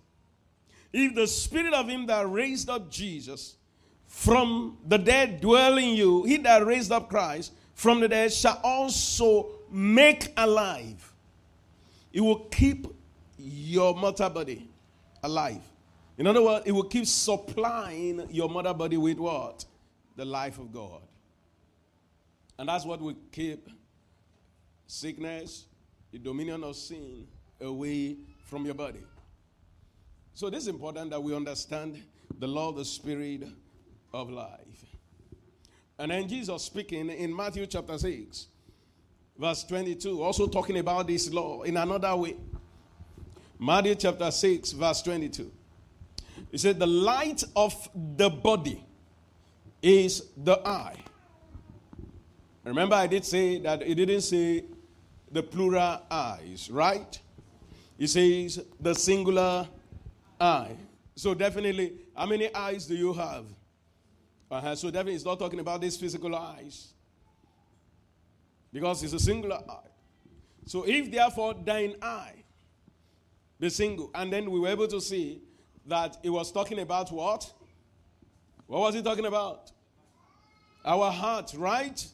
[0.95, 3.57] if the spirit of him that raised up Jesus
[4.07, 8.61] from the dead dwell in you, he that raised up Christ from the dead shall
[8.63, 11.13] also make alive.
[12.13, 12.87] It will keep
[13.37, 14.69] your mortal body
[15.21, 15.63] alive.
[16.17, 19.65] In other words, it will keep supplying your mother body with what?
[20.15, 21.01] The life of God.
[22.57, 23.69] And that's what will keep
[24.87, 25.65] sickness,
[26.13, 27.27] the dominion of sin
[27.61, 29.01] away from your body.
[30.35, 32.03] So this is important that we understand
[32.41, 33.45] the law of the spirit
[34.13, 34.85] of life.
[35.97, 38.49] And then Jesus speaking in Matthew chapter 6,
[39.39, 42.35] verse 22, also talking about this law in another way.
[43.61, 45.53] Matthew chapter 6, verse 22.
[46.51, 48.85] He said, The light of the body
[49.81, 50.97] is the eye.
[52.65, 54.65] Remember, I did say that it didn't say
[55.31, 57.21] the plural eyes, right?
[58.01, 59.69] It says the singular
[60.41, 60.77] eye.
[61.17, 63.45] So, definitely, how many eyes do you have?
[64.51, 64.75] Uh-huh.
[64.75, 66.93] So, definitely, it's not talking about these physical eyes
[68.73, 69.91] because it's a singular eye.
[70.67, 72.45] So, if therefore thine eye
[73.61, 75.41] be single, and then we were able to see
[75.87, 77.53] that it was talking about what?
[78.67, 79.71] What was he talking about?
[80.85, 82.05] Our heart, right?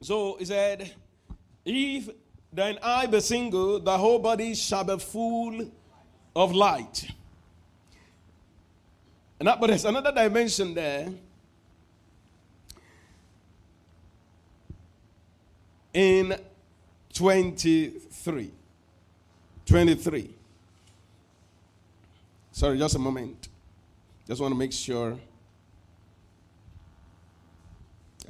[0.00, 0.92] So he said,
[1.64, 2.08] If
[2.52, 5.70] thine eye be single, the whole body shall be full
[6.38, 7.10] of light.
[9.40, 11.08] And that, but there's another dimension there.
[15.92, 16.36] In
[17.12, 18.52] 23.
[19.66, 20.30] 23.
[22.52, 23.48] Sorry, just a moment.
[24.28, 25.18] Just want to make sure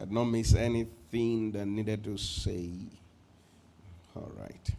[0.00, 2.70] I don't miss anything that needed to say.
[4.16, 4.70] All right.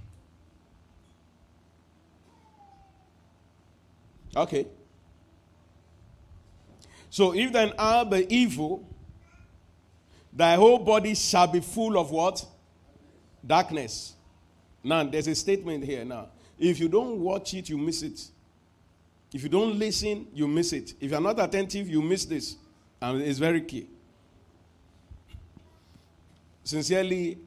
[4.36, 4.68] Okay.
[7.10, 8.88] So if thine eye be evil,
[10.32, 12.46] thy whole body shall be full of what?
[13.46, 14.14] Darkness.
[14.84, 16.28] Now, there's a statement here now.
[16.58, 18.22] If you don't watch it, you miss it.
[19.34, 20.94] If you don't listen, you miss it.
[21.00, 22.56] If you're not attentive, you miss this.
[23.02, 23.88] And it's very key.
[26.64, 27.38] Sincerely,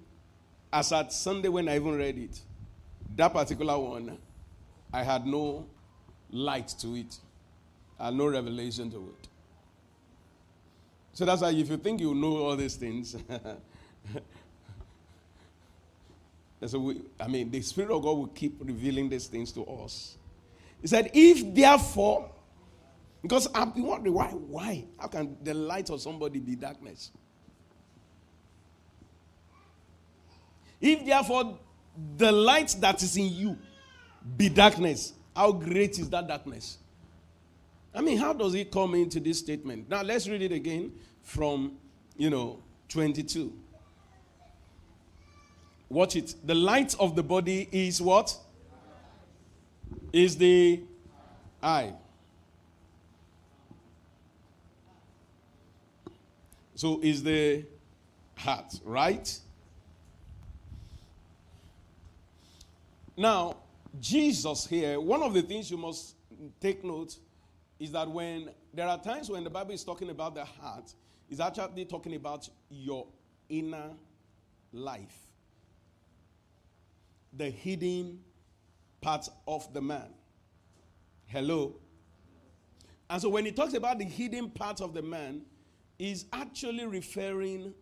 [0.72, 2.40] as at Sunday when I even read it,
[3.16, 4.18] that particular one,
[4.92, 5.66] I had no
[6.32, 7.16] light to it.
[8.00, 9.28] and no revelation to it.
[11.12, 13.14] So that's why if you think you know all these things,
[16.66, 20.16] so we, I mean, the Spirit of God will keep revealing these things to us.
[20.80, 22.30] He said, If therefore,
[23.20, 24.84] because I've been wondering why, why?
[24.98, 27.10] How can the light of somebody be darkness?
[30.80, 31.58] If therefore
[32.16, 33.58] the light that is in you
[34.36, 36.78] be darkness, how great is that darkness?
[37.94, 39.88] I mean, how does it come into this statement?
[39.88, 40.92] Now let's read it again
[41.22, 41.72] from,
[42.16, 43.52] you know, 22.
[45.88, 46.34] Watch it.
[46.44, 48.34] The light of the body is what?
[50.12, 50.80] Is the
[51.62, 51.92] eye.
[56.74, 57.64] So is the
[58.36, 59.38] heart, right?
[63.16, 63.56] Now,
[64.00, 66.16] Jesus here, one of the things you must
[66.60, 67.16] take note
[67.78, 70.92] is that when there are times when the Bible is talking about the heart,
[71.28, 73.06] it's actually talking about your
[73.48, 73.90] inner
[74.72, 75.18] life,
[77.32, 78.20] the hidden
[79.00, 80.14] part of the man.
[81.26, 81.76] Hello?
[83.10, 85.42] And so when he talks about the hidden part of the man,
[85.98, 87.74] he's actually referring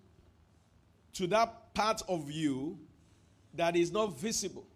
[1.13, 2.79] to that part of you
[3.55, 4.67] that is not visible.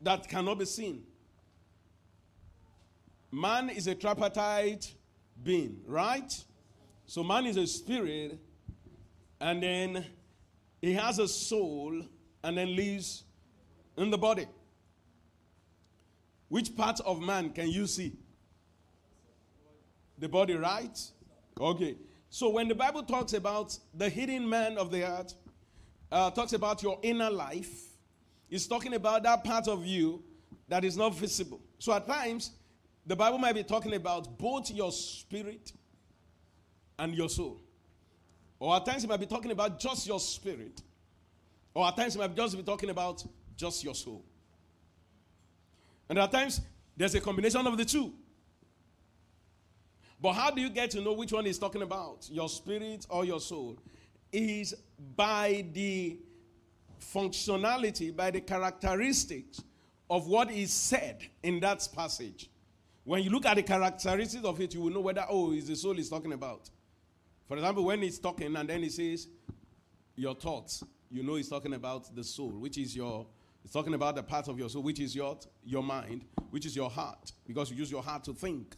[0.00, 1.02] That cannot be seen.
[3.30, 4.94] Man is a tripartite
[5.42, 6.32] being, right?
[7.06, 8.38] So man is a spirit,
[9.40, 10.04] and then
[10.80, 12.02] he has a soul,
[12.42, 13.24] and then lives
[13.96, 14.46] in the body.
[16.48, 18.12] Which part of man can you see?
[20.18, 20.98] The body, right?
[21.60, 21.96] Okay.
[22.30, 25.34] So when the Bible talks about the hidden man of the earth,
[26.10, 27.95] uh, talks about your inner life,
[28.50, 30.22] it's talking about that part of you
[30.68, 31.60] that is not visible.
[31.78, 32.52] So at times,
[33.04, 35.72] the Bible might be talking about both your spirit
[36.98, 37.60] and your soul.
[38.58, 40.80] Or at times, it might be talking about just your spirit.
[41.74, 43.24] Or at times, it might just be talking about
[43.56, 44.24] just your soul.
[46.08, 46.60] And at times,
[46.96, 48.12] there's a combination of the two.
[50.20, 53.24] But how do you get to know which one is talking about, your spirit or
[53.24, 53.78] your soul?
[54.32, 54.74] Is
[55.14, 56.18] by the
[57.00, 59.62] functionality, by the characteristics
[60.08, 62.50] of what is said in that passage.
[63.04, 65.76] When you look at the characteristics of it, you will know whether, oh, is the
[65.76, 66.70] soul is talking about.
[67.46, 69.28] For example, when he's talking and then he says,
[70.16, 73.26] your thoughts, you know he's talking about the soul, which is your,
[73.62, 76.74] he's talking about the part of your soul, which is your, your mind, which is
[76.74, 78.74] your heart, because you use your heart to think.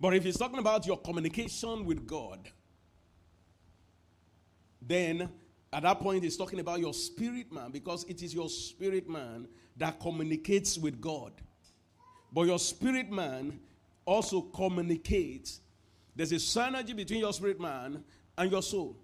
[0.00, 2.50] But if he's talking about your communication with God,
[4.88, 5.28] then
[5.72, 9.46] at that point he's talking about your spirit man because it is your spirit man
[9.76, 11.32] that communicates with God.
[12.32, 13.60] But your spirit man
[14.04, 15.60] also communicates.
[16.16, 18.02] There's a synergy between your spirit man
[18.36, 18.96] and your soul.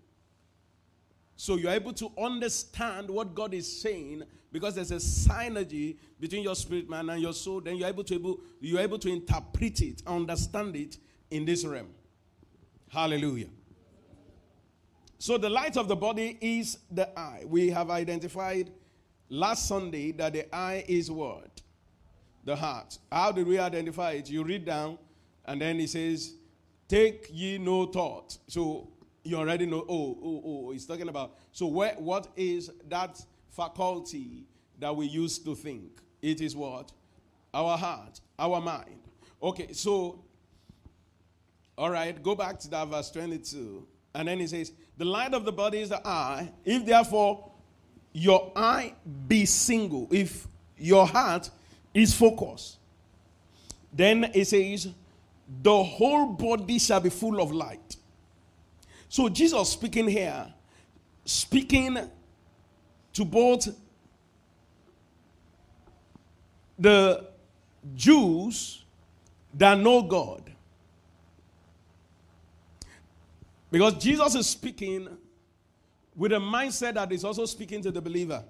[1.37, 6.55] So you're able to understand what God is saying because there's a synergy between your
[6.55, 7.61] spirit man and your soul.
[7.61, 10.97] Then you're able to able, you're able to interpret it, understand it
[11.31, 11.89] in this realm.
[12.89, 13.49] Hallelujah.
[15.25, 17.45] So the light of the body is the eye.
[17.47, 18.71] We have identified
[19.31, 21.63] last Sunday that the eye is what?
[22.45, 22.99] The heart.
[23.11, 24.29] How did we identify it?
[24.29, 24.99] You read down,
[25.47, 26.35] and then he says,
[26.89, 28.37] Take ye no thought.
[28.49, 28.91] So
[29.23, 31.39] you already know, oh, oh, oh, he's talking about.
[31.53, 33.19] So where, what is that
[33.51, 34.45] faculty
[34.79, 36.03] that we use to think?
[36.21, 36.93] It is what?
[37.55, 39.01] Our heart, our mind.
[39.43, 40.23] Okay, so,
[41.79, 43.87] all right, go back to that verse 22.
[44.15, 46.51] And then he says, The light of the body is the eye.
[46.65, 47.51] If therefore
[48.13, 48.95] your eye
[49.27, 50.47] be single, if
[50.79, 51.51] your heart
[51.93, 52.79] is focused,
[53.93, 54.89] then it says,
[55.63, 57.97] The whole body shall be full of light.
[59.09, 60.47] So Jesus speaking here,
[61.25, 61.99] speaking
[63.13, 63.69] to both
[66.79, 67.25] the
[67.95, 68.85] Jews
[69.55, 70.54] that know God
[73.75, 75.09] Because Jesus is speaking
[76.15, 78.45] with a mindset that is also speaking to the believer.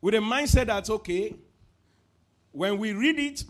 [0.00, 1.36] With a mindset that's okay,
[2.52, 3.44] when we read it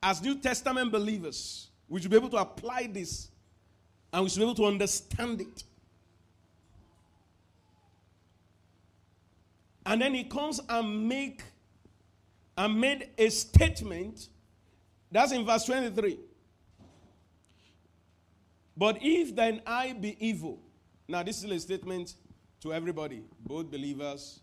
[0.00, 3.30] as New Testament believers, we should be able to apply this
[4.12, 5.64] and we should be able to understand it.
[9.84, 11.42] And then he comes and make
[12.56, 14.28] and made a statement.
[15.10, 16.20] That's in verse 23.
[18.76, 20.58] But if thine eye be evil,
[21.06, 22.14] now this is a statement
[22.60, 24.40] to everybody, both believers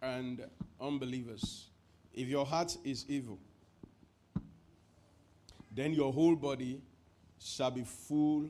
[0.00, 0.44] and
[0.80, 1.68] unbelievers.
[2.14, 3.38] If your heart is evil,
[5.74, 6.80] then your whole body
[7.38, 8.48] shall be full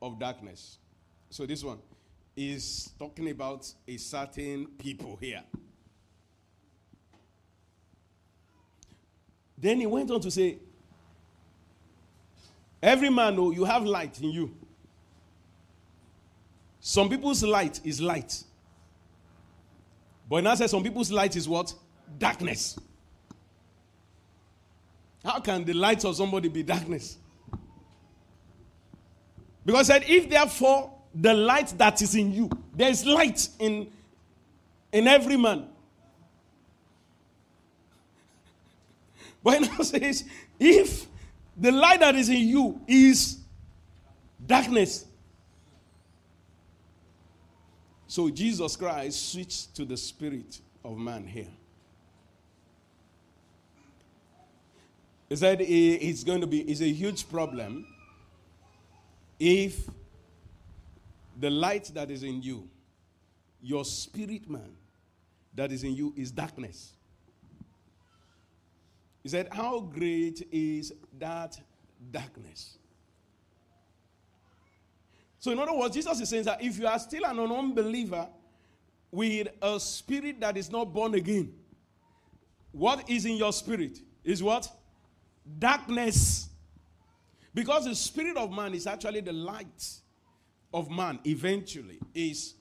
[0.00, 0.78] of darkness.
[1.30, 1.78] So this one,
[2.36, 5.42] is talking about a certain people here.
[9.58, 10.58] Then he went on to say,
[12.82, 14.54] Every man, oh, you have light in you.
[16.80, 18.42] Some people's light is light.
[20.28, 21.74] But now says some people's light is what?
[22.18, 22.78] Darkness.
[25.24, 27.18] How can the light of somebody be darkness?
[29.66, 33.88] Because said, if therefore the light that is in you, there is light in,
[34.92, 35.66] in every man.
[39.42, 40.24] But now says,
[40.58, 41.06] if
[41.60, 43.38] the light that is in you is
[44.44, 45.04] darkness.
[48.06, 51.46] So Jesus Christ switched to the spirit of man here.
[55.28, 57.86] He said it's going to be it's a huge problem
[59.38, 59.88] if
[61.38, 62.68] the light that is in you,
[63.62, 64.72] your spirit man
[65.54, 66.94] that is in you is darkness.
[69.22, 71.60] He said, How great is that
[72.10, 72.78] darkness?
[75.38, 78.28] So, in other words, Jesus is saying that if you are still an unbeliever
[79.10, 81.52] with a spirit that is not born again,
[82.72, 84.70] what is in your spirit is what?
[85.58, 86.48] Darkness.
[87.52, 90.00] Because the spirit of man is actually the light
[90.72, 92.54] of man eventually is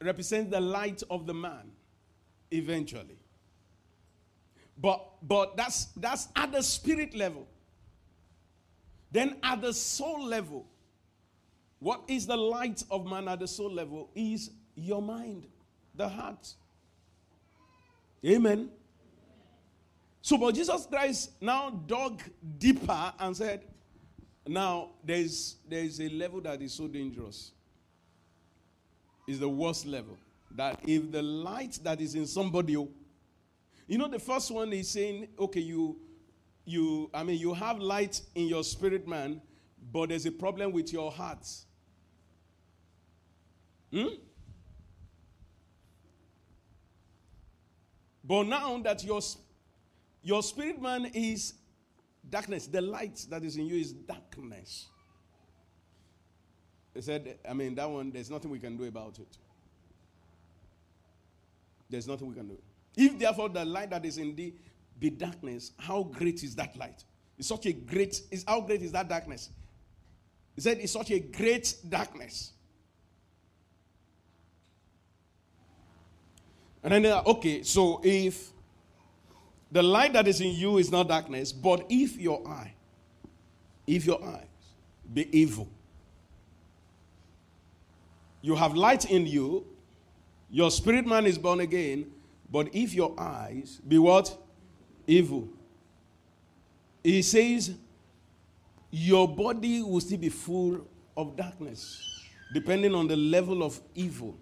[0.00, 1.72] represents the light of the man
[2.50, 3.18] eventually
[4.78, 7.46] but but that's that's at the spirit level.
[9.10, 10.66] Then at the soul level
[11.78, 15.46] what is the light of man at the soul level is your mind
[15.94, 16.54] the heart.
[18.24, 18.70] Amen.
[20.22, 22.20] So but jesus christ now dug
[22.58, 23.62] deeper and said
[24.46, 27.52] now there's there's a level that is so dangerous.
[29.26, 30.16] Is the worst level.
[30.52, 32.76] That if the light that is in somebody,
[33.86, 35.98] you know, the first one is saying, okay, you,
[36.64, 39.40] you, I mean, you have light in your spirit man,
[39.92, 41.46] but there's a problem with your heart.
[43.92, 44.08] Hmm?
[48.24, 49.20] But now that your,
[50.22, 51.54] your spirit man is
[52.28, 54.86] darkness, the light that is in you is darkness.
[56.92, 59.38] He said, I mean, that one, there's nothing we can do about it.
[61.88, 62.58] There's nothing we can do.
[62.96, 64.54] If therefore the light that is in thee
[64.98, 67.04] be darkness, how great is that light?
[67.38, 69.50] It's such a great, is how great is that darkness?
[70.54, 72.52] He said, it's such a great darkness.
[76.82, 78.52] And then, okay, so if
[79.70, 82.72] the light that is in you is not darkness, but if your eye,
[83.86, 84.46] if your eyes
[85.12, 85.68] be evil,
[88.40, 89.66] you have light in you,
[90.48, 92.06] your spirit man is born again,
[92.50, 94.36] but if your eyes be what?
[95.06, 95.48] Evil.
[97.02, 97.74] He says,
[98.90, 100.86] your body will still be full
[101.16, 104.36] of darkness, depending on the level of evil.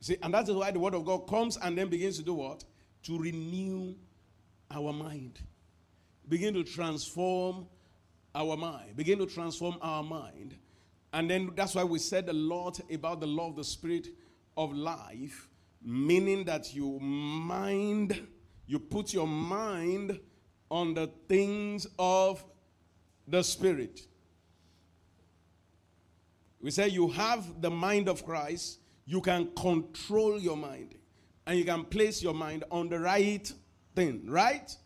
[0.00, 2.62] See, and that's why the word of God comes and then begins to do what?
[3.04, 3.94] To renew
[4.70, 5.40] our mind,
[6.28, 7.66] begin to transform
[8.34, 10.56] our mind, begin to transform our mind.
[11.14, 14.08] And then that's why we said a lot about the law of the spirit
[14.56, 15.48] of life,
[15.80, 18.26] meaning that you mind,
[18.66, 20.18] you put your mind
[20.72, 22.44] on the things of
[23.28, 24.00] the spirit.
[26.60, 30.96] We say you have the mind of Christ, you can control your mind,
[31.46, 33.52] and you can place your mind on the right
[33.94, 34.76] thing, right?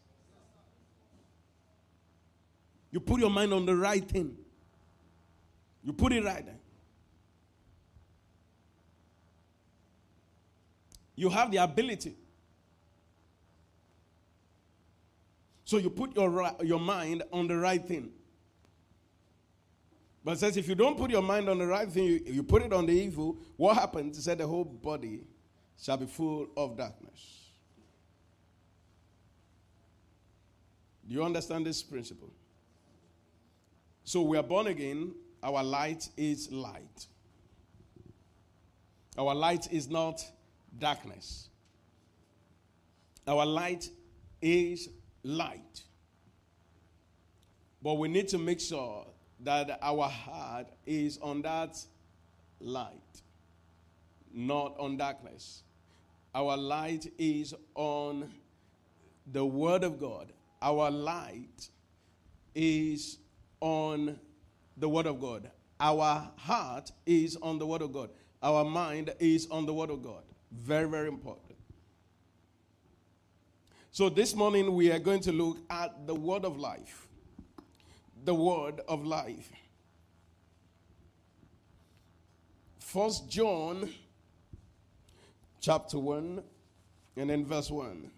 [2.90, 4.36] You put your mind on the right thing.
[5.88, 6.58] You put it right there.
[11.16, 12.14] You have the ability.
[15.64, 18.10] So you put your, your mind on the right thing.
[20.22, 22.60] But says if you don't put your mind on the right thing, you, you put
[22.60, 24.18] it on the evil, what happens?
[24.18, 25.22] It said the whole body
[25.82, 27.46] shall be full of darkness.
[31.08, 32.30] Do you understand this principle?
[34.04, 35.14] So we are born again.
[35.42, 37.06] Our light is light.
[39.16, 40.24] Our light is not
[40.78, 41.48] darkness.
[43.26, 43.90] Our light
[44.40, 44.88] is
[45.22, 45.82] light.
[47.82, 49.06] But we need to make sure
[49.40, 51.76] that our heart is on that
[52.60, 53.22] light,
[54.32, 55.62] not on darkness.
[56.34, 58.30] Our light is on
[59.30, 60.32] the Word of God.
[60.60, 61.70] Our light
[62.54, 63.18] is
[63.60, 64.18] on
[64.78, 65.50] the Word of God.
[65.80, 68.10] our heart is on the Word of God,
[68.42, 70.22] our mind is on the Word of God.
[70.52, 71.56] Very, very important.
[73.90, 77.08] So this morning we are going to look at the Word of life.
[78.24, 79.50] The Word of life.
[82.78, 83.90] First John
[85.60, 86.42] chapter 1
[87.16, 88.10] and then verse 1.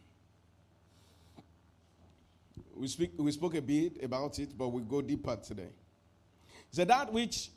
[2.77, 5.71] We, speak, we spoke a bit about it, but we go deeper today.
[6.71, 7.51] So that which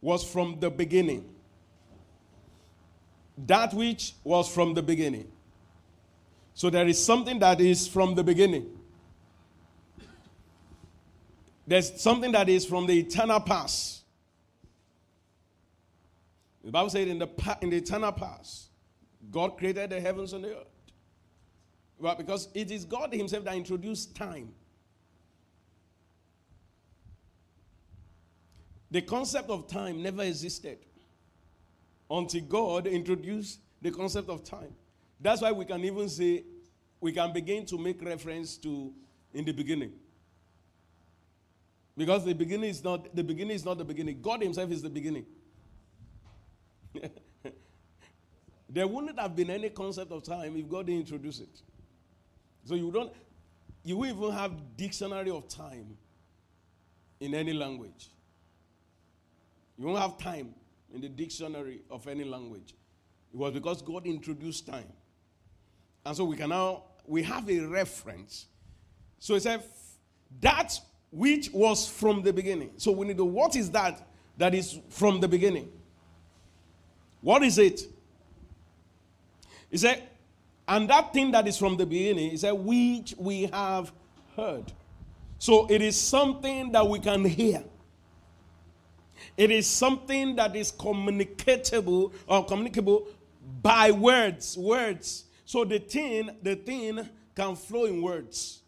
[0.00, 1.24] was from the beginning.
[3.46, 5.30] That which was from the beginning.
[6.54, 8.66] So there is something that is from the beginning.
[11.66, 14.04] There's something that is from the eternal past.
[16.64, 17.28] The Bible said in the,
[17.60, 18.70] in the eternal past,
[19.30, 20.66] God created the heavens and the earth.
[21.98, 24.52] Well, because it is God Himself that introduced time.
[28.90, 30.78] The concept of time never existed
[32.10, 34.74] until God introduced the concept of time.
[35.20, 36.44] That's why we can even say,
[37.00, 38.92] we can begin to make reference to
[39.34, 39.92] in the beginning.
[41.96, 44.20] Because the beginning is not the beginning is not the beginning.
[44.20, 45.24] God Himself is the beginning.
[48.68, 51.62] there wouldn't have been any concept of time if God didn't introduce it.
[52.64, 53.12] So you don't
[53.82, 55.96] you will even have dictionary of time
[57.20, 58.10] in any language.
[59.78, 60.54] You won't have time
[60.94, 62.74] in the dictionary of any language.
[63.32, 64.92] It was because God introduced time.
[66.04, 68.46] And so we can now, we have a reference.
[69.18, 69.62] So it said,
[70.40, 70.78] that
[71.10, 72.70] which was from the beginning.
[72.76, 74.06] So we need to, what is that
[74.38, 75.70] that is from the beginning?
[77.20, 77.82] What is it?
[79.70, 80.02] He said,
[80.68, 83.92] and that thing that is from the beginning, he said, which we have
[84.36, 84.72] heard.
[85.38, 87.64] So it is something that we can hear.
[89.36, 93.06] It is something that is communicatable or communicable
[93.62, 94.56] by words.
[94.56, 95.24] Words.
[95.44, 98.62] So the thing, the thing can flow in words.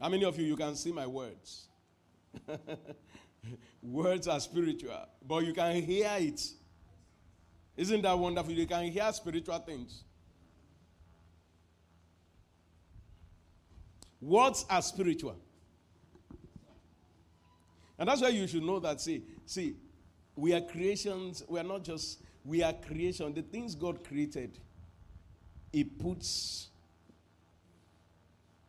[0.00, 1.68] How many of you you can see my words?
[3.82, 6.42] words are spiritual, but you can hear it.
[7.76, 8.52] Isn't that wonderful?
[8.52, 10.04] You can hear spiritual things.
[14.20, 15.36] Words are spiritual.
[17.98, 19.76] And that's why you should know that, see, see,
[20.36, 23.32] we are creations, we are not just, we are creation.
[23.34, 24.58] The things God created,
[25.72, 26.68] He puts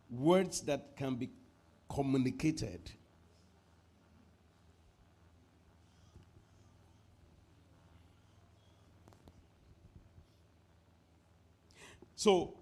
[0.10, 1.30] words that can be
[1.90, 2.92] communicated.
[12.16, 12.54] So,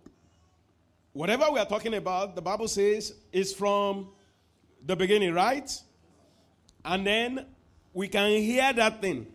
[1.13, 4.09] whatever we are talking about, the Bible says is from
[4.85, 5.71] the beginning, right?
[6.83, 7.45] And then
[7.93, 9.27] we can hear that thing.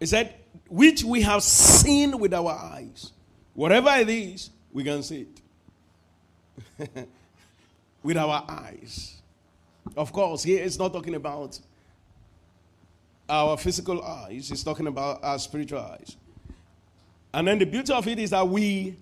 [0.00, 0.34] He said,
[0.68, 3.12] which we have seen with our eyes.
[3.54, 5.26] Whatever it is, we can see
[6.78, 7.08] it.
[8.02, 9.22] with our eyes.
[9.96, 11.58] Of course, here it's not talking about
[13.28, 16.16] our physical eyes, it's talking about our spiritual eyes.
[17.32, 18.96] And then the beauty of it is that we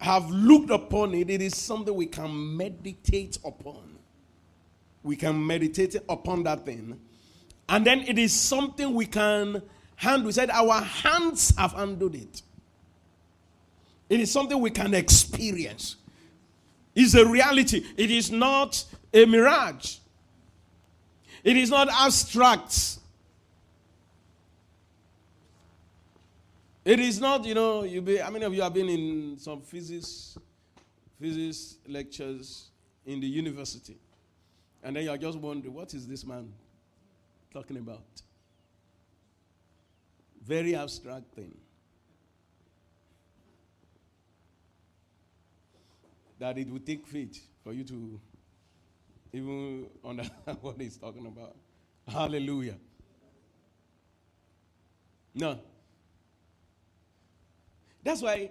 [0.00, 3.99] have looked upon it, it is something we can meditate upon
[5.02, 6.98] we can meditate upon that thing.
[7.68, 9.62] And then it is something we can
[9.96, 10.26] handle.
[10.26, 12.42] We said our hands have handled it.
[14.08, 15.96] It is something we can experience.
[16.94, 17.84] It's a reality.
[17.96, 18.84] It is not
[19.14, 19.98] a mirage.
[21.44, 22.98] It is not abstract.
[26.84, 29.60] It is not, you know, you be how many of you have been in some
[29.60, 30.36] physics
[31.20, 32.70] physics lectures
[33.06, 33.96] in the university?
[34.82, 36.52] And then you're just wondering, what is this man
[37.52, 38.22] talking about?
[40.42, 41.56] Very abstract thing.
[46.38, 48.20] That it would take faith for you to
[49.32, 51.54] even understand what he's talking about.
[52.08, 52.76] Hallelujah.
[55.34, 55.58] No.
[58.02, 58.50] That's why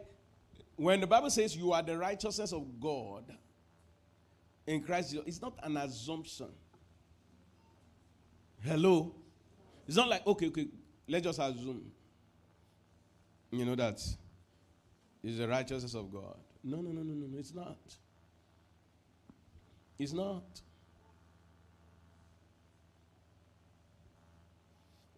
[0.76, 3.24] when the Bible says you are the righteousness of God,
[4.70, 6.50] in Christ It's not an assumption.
[8.64, 9.16] Hello?
[9.88, 10.68] It's not like, okay, okay,
[11.08, 11.92] let's just assume.
[13.52, 14.00] You know that
[15.24, 16.38] is the righteousness of God.
[16.64, 17.80] No, no, no, no, no, no, it's not.
[19.98, 20.44] It's not.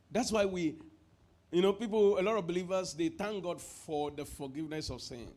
[0.09, 0.77] That's why we,
[1.51, 5.27] you know, people, a lot of believers, they thank God for the forgiveness of sin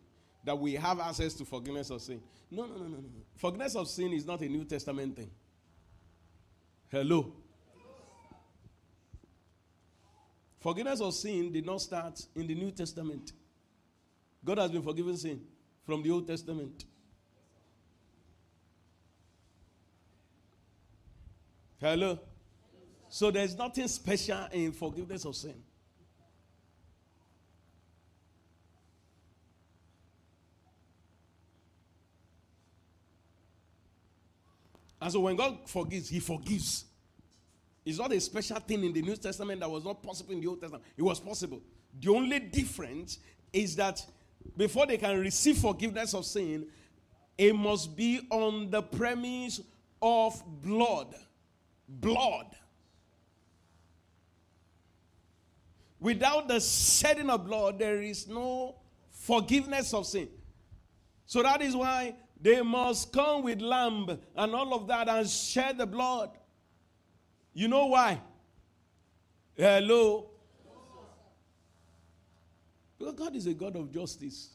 [0.45, 2.20] that we have access to forgiveness of sin.
[2.51, 3.22] No, no, no, no, no.
[3.36, 5.30] Forgiveness of sin is not a New Testament thing.
[6.90, 7.32] Hello.
[10.61, 13.32] Forgiveness of sin did not start in the New Testament.
[14.45, 15.40] God has been forgiven sin
[15.84, 16.84] from the Old Testament.
[21.80, 22.18] Hello.
[23.09, 25.55] So there's nothing special in forgiveness of sin.
[35.05, 36.87] And so when God forgives, He forgives.
[37.85, 40.47] It's not a special thing in the New Testament that was not possible in the
[40.47, 40.83] Old Testament.
[40.97, 41.61] It was possible.
[42.01, 43.19] The only difference
[43.53, 44.03] is that
[44.57, 46.69] before they can receive forgiveness of sin,
[47.37, 49.61] it must be on the premise
[50.01, 51.15] of blood.
[51.87, 52.57] Blood.
[56.01, 58.77] Without the shedding of blood, there is no
[59.11, 60.31] forgiveness of sin.
[61.27, 65.78] So that is why they must come with lamb and all of that and shed
[65.78, 66.28] the blood.
[67.55, 68.20] You know why?
[69.57, 70.28] Hello?
[72.99, 74.51] Because God is a God of justice.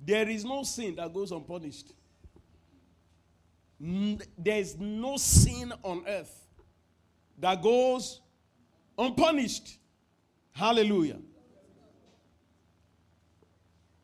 [0.00, 1.92] There is no sin that goes unpunished.
[3.78, 6.46] There is no sin on earth
[7.38, 8.22] that goes
[8.96, 9.76] unpunished.
[10.52, 11.18] Hallelujah.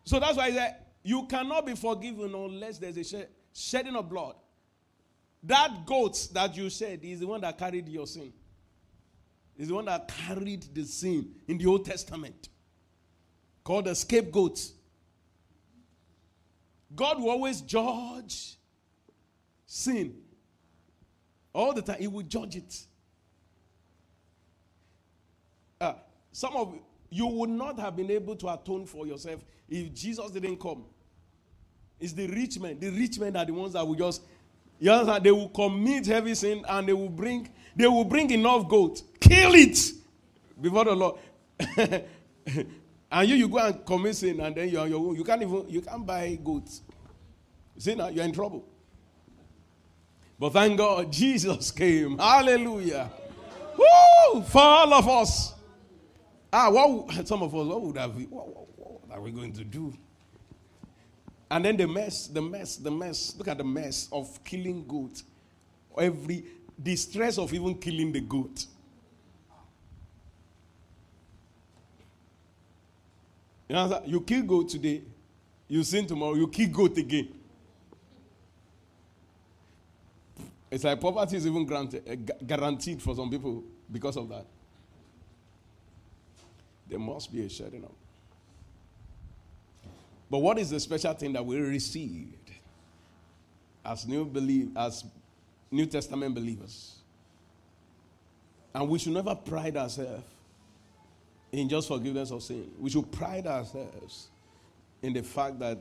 [0.04, 4.34] So that's why I said you cannot be forgiven unless there's a shedding of blood.
[5.42, 8.32] That goat that you shed is the one that carried your sin.
[9.56, 12.48] Is the one that carried the sin in the Old Testament.
[13.64, 14.60] Called the scapegoat.
[16.94, 18.56] God will always judge
[19.66, 20.16] sin.
[21.52, 22.86] All the time, He will judge it.
[25.80, 25.94] Uh,
[26.32, 26.74] some of
[27.10, 30.84] you would not have been able to atone for yourself if Jesus didn't come.
[31.98, 32.78] It's the rich men.
[32.78, 34.22] The rich men are the ones that will just,
[34.78, 38.68] you understand, they will commit heavy sin and they will bring, they will bring enough
[38.68, 39.78] gold, kill it
[40.60, 41.20] before the Lord.
[41.76, 45.16] and you, you go and commit sin and then you're on your own.
[45.16, 46.80] You can't even, you can't buy goats.
[47.76, 48.64] See now, you're in trouble.
[50.38, 52.16] But thank God, Jesus came.
[52.16, 53.10] Hallelujah.
[53.76, 54.42] Woo!
[54.42, 55.54] For all of us.
[56.52, 59.64] Ah, what some of us, what would have what, what, what are we going to
[59.64, 59.92] do?
[61.50, 63.34] And then the mess, the mess, the mess.
[63.36, 65.22] Look at the mess of killing goat.
[65.98, 66.44] Every
[66.78, 68.66] the stress of even killing the goat.
[73.68, 75.02] You know, you kill goat today,
[75.68, 77.28] you sin tomorrow, you kill goat again.
[80.70, 84.46] It's like poverty is even granted, uh, guaranteed for some people because of that.
[86.90, 87.92] There must be a shedding of.
[90.28, 92.50] But what is the special thing that we received
[93.84, 95.04] as new believe as
[95.70, 96.96] New Testament believers?
[98.74, 100.24] And we should never pride ourselves
[101.52, 102.70] in just forgiveness of sin.
[102.78, 104.28] We should pride ourselves
[105.02, 105.78] in the fact that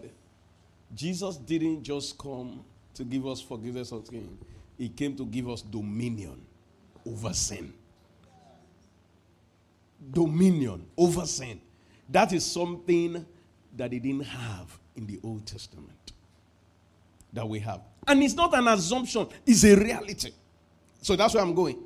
[0.96, 2.64] Jesus didn't just come
[2.96, 4.38] to give us forgiveness of sin,
[4.78, 6.42] He came to give us dominion
[7.06, 7.74] over sin.
[10.12, 11.60] Dominion over sin.
[12.10, 13.26] That is something
[13.76, 16.14] that they didn't have in the Old Testament
[17.34, 17.82] that we have.
[18.08, 20.32] And it's not an assumption, it's a reality.
[21.02, 21.78] So that's where I'm going.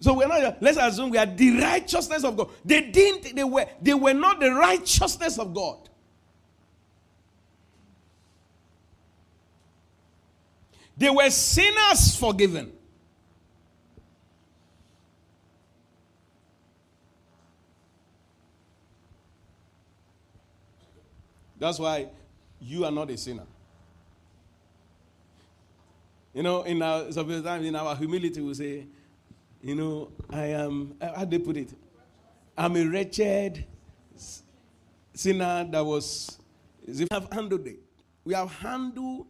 [0.00, 2.50] So we're not let's assume we are the righteousness of God.
[2.64, 5.88] They didn't, they were they were not the righteousness of God.
[10.96, 12.72] They were sinners forgiven.
[21.66, 22.06] That's why
[22.60, 23.42] you are not a sinner.
[26.32, 28.86] You know, in our sometimes in our humility, we say,
[29.60, 31.70] you know, I am how do they put it?
[32.56, 33.64] I'm a wretched
[35.12, 36.38] sinner that was
[36.86, 37.80] we have handled it.
[38.24, 39.26] We have handled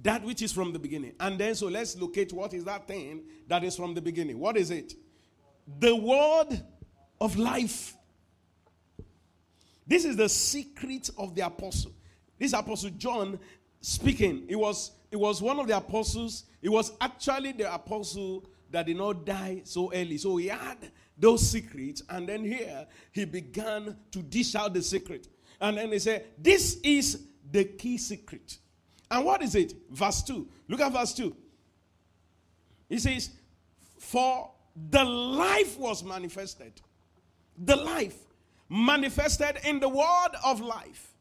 [0.00, 1.12] that which is from the beginning.
[1.20, 4.38] And then so let's locate what is that thing that is from the beginning.
[4.38, 4.94] What is it?
[5.78, 6.62] The word
[7.20, 7.97] of life.
[9.88, 11.92] This is the secret of the apostle.
[12.38, 13.40] This apostle John
[13.80, 14.44] speaking.
[14.46, 16.44] It was it was one of the apostles.
[16.60, 20.18] It was actually the apostle that did not die so early.
[20.18, 25.28] So he had those secrets, and then here he began to dish out the secret.
[25.58, 28.58] And then he said, This is the key secret.
[29.10, 29.72] And what is it?
[29.90, 30.46] Verse 2.
[30.68, 31.34] Look at verse 2.
[32.90, 33.30] He says,
[33.98, 34.50] For
[34.90, 36.80] the life was manifested.
[37.56, 38.27] The life
[38.68, 41.14] manifested in the word of life.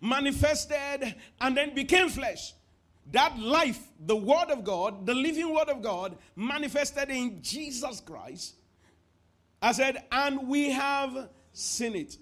[0.00, 2.54] manifested and then became flesh.
[3.12, 8.54] That life, the Word of God, the living Word of God, manifested in Jesus Christ.
[9.60, 12.16] I said, and we have seen it.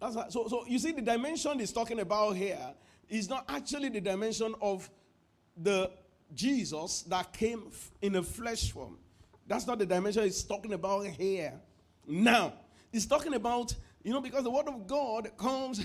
[0.00, 2.74] so, so you see, the dimension he's talking about here
[3.08, 4.88] is not actually the dimension of
[5.56, 5.90] the
[6.34, 7.70] Jesus that came
[8.02, 8.98] in a flesh form.
[9.46, 11.54] That's not the dimension he's talking about here.
[12.06, 12.54] Now,
[12.94, 15.84] he's talking about, you know, because the word of God comes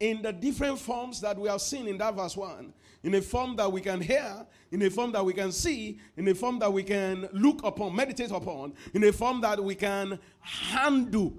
[0.00, 3.54] in the different forms that we have seen in that verse 1 in a form
[3.56, 6.72] that we can hear, in a form that we can see, in a form that
[6.72, 11.32] we can look upon, meditate upon, in a form that we can handle,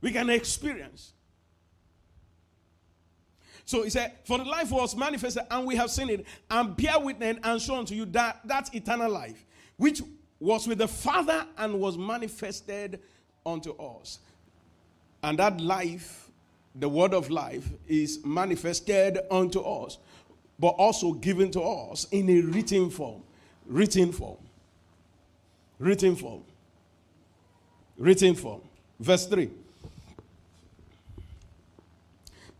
[0.00, 1.14] we can experience.
[3.64, 7.00] So he said, For the life was manifested, and we have seen it, and bear
[7.00, 9.44] witness and show unto you that that's eternal life,
[9.76, 10.02] which
[10.38, 13.00] was with the Father and was manifested
[13.46, 14.18] unto us.
[15.22, 16.28] And that life,
[16.74, 19.98] the word of life, is manifested unto us,
[20.58, 23.22] but also given to us in a written form.
[23.66, 24.38] Written form.
[25.78, 26.42] Written form.
[27.96, 28.60] Written form.
[29.00, 29.50] Verse 3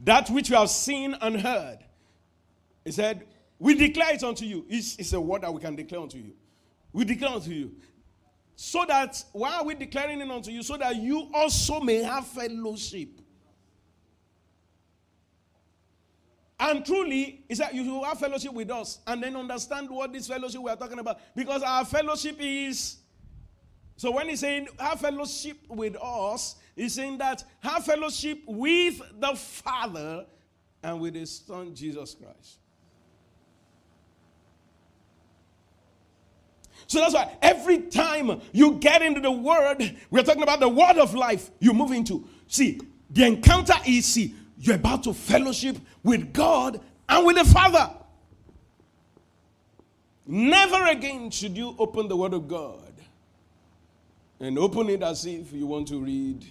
[0.06, 1.78] that which you have seen and heard.
[2.84, 3.26] He said,
[3.58, 4.64] We declare it unto you.
[4.68, 6.32] It's, it's a word that we can declare unto you.
[6.92, 7.72] We declare unto you.
[8.56, 10.62] So that, why are we declaring it unto you?
[10.62, 13.10] So that you also may have fellowship.
[16.58, 20.62] And truly, is that you have fellowship with us and then understand what this fellowship
[20.62, 21.20] we are talking about.
[21.36, 22.96] Because our fellowship is.
[23.98, 29.34] So when he's saying have fellowship with us, He's saying that have fellowship with the
[29.34, 30.26] Father
[30.82, 32.58] and with His Son, Jesus Christ.
[36.86, 40.98] So that's why every time you get into the Word, we're talking about the Word
[40.98, 42.28] of life you move into.
[42.46, 42.80] See,
[43.10, 47.90] the encounter is see, you're about to fellowship with God and with the Father.
[50.26, 52.92] Never again should you open the Word of God
[54.40, 56.44] and open it as if you want to read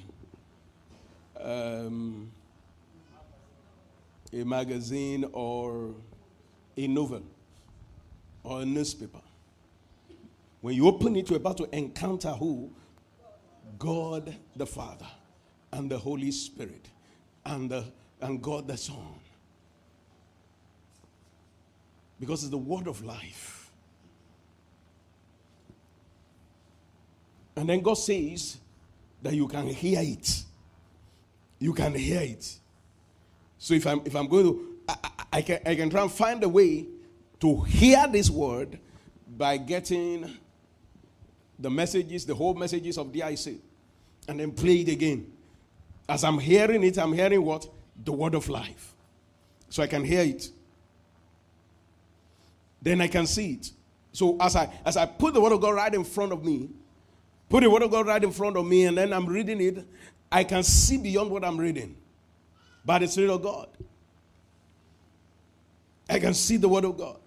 [1.42, 2.32] um,
[4.34, 5.94] a magazine or
[6.78, 7.24] a novel
[8.44, 9.20] or a newspaper.
[10.66, 12.74] When you open it, you're about to encounter who?
[13.78, 15.06] God the Father
[15.72, 16.90] and the Holy Spirit
[17.46, 17.86] and, the,
[18.20, 19.20] and God the Son.
[22.20, 23.70] Because it's the word of life.
[27.56, 28.58] And then God says
[29.22, 30.46] that you can hear it
[31.60, 32.60] you can hear it.
[33.60, 36.12] So if I'm if I'm going to I, I, I, can I can try and
[36.12, 36.88] find a way
[37.42, 38.80] to hear this word
[39.38, 40.40] by getting
[41.60, 43.56] the messages, the whole messages of DIC,
[44.28, 45.32] and then play it again.
[46.08, 47.68] As I'm hearing it, I'm hearing what?
[48.04, 48.94] The word of life.
[49.70, 50.50] So I can hear it.
[52.82, 53.72] Then I can see it.
[54.12, 56.70] So as I as I put the word of God right in front of me,
[57.50, 59.86] put the word of God right in front of me, and then I'm reading it,
[60.32, 61.96] I can see beyond what I'm reading
[62.86, 63.70] by the Spirit of God.
[66.10, 67.18] I can see the Word of God.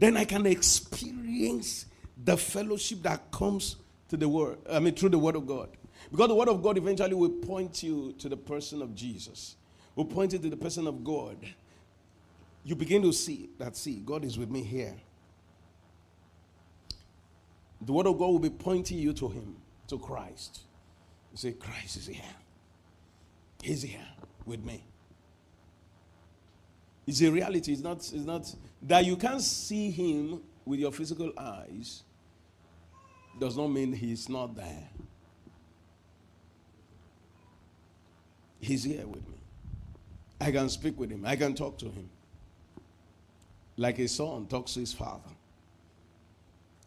[0.00, 1.84] Then I can experience
[2.24, 3.76] the fellowship that comes
[4.08, 5.68] to the Word, I mean, through the Word of God.
[6.10, 9.56] Because the Word of God eventually will point you to the person of Jesus,
[9.94, 11.36] will point you to the person of God.
[12.64, 14.96] You begin to see that, see, God is with me here.
[17.82, 19.56] The Word of God will be pointing you to Him
[19.88, 20.60] to Christ.
[21.30, 22.22] You say, Christ is here.
[23.62, 24.08] He's here
[24.46, 24.82] with me.
[27.10, 27.72] It's a reality.
[27.72, 32.04] It's not, it's not that you can't see him with your physical eyes
[33.40, 34.88] does not mean he's not there.
[38.60, 39.38] He's here with me.
[40.40, 41.26] I can speak with him.
[41.26, 42.08] I can talk to him.
[43.76, 45.34] Like a son talks to his father.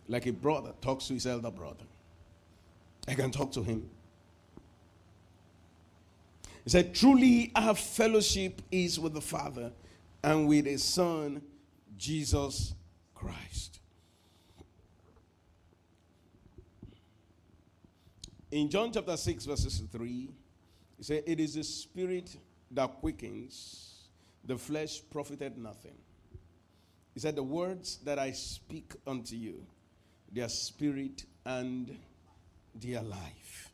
[0.07, 1.83] Like a brother talks to his elder brother.
[3.09, 3.89] I can talk to him.
[6.63, 9.73] He said, Truly, our fellowship is with the Father
[10.23, 11.41] and with His Son,
[11.97, 12.73] Jesus
[13.13, 13.79] Christ.
[18.51, 20.29] In John chapter 6, verses 3,
[20.97, 22.37] he said, It is the Spirit
[22.71, 24.09] that quickens,
[24.45, 25.97] the flesh profited nothing.
[27.13, 29.65] He said, The words that I speak unto you,
[30.31, 31.97] they are spirit and
[32.75, 33.71] their life.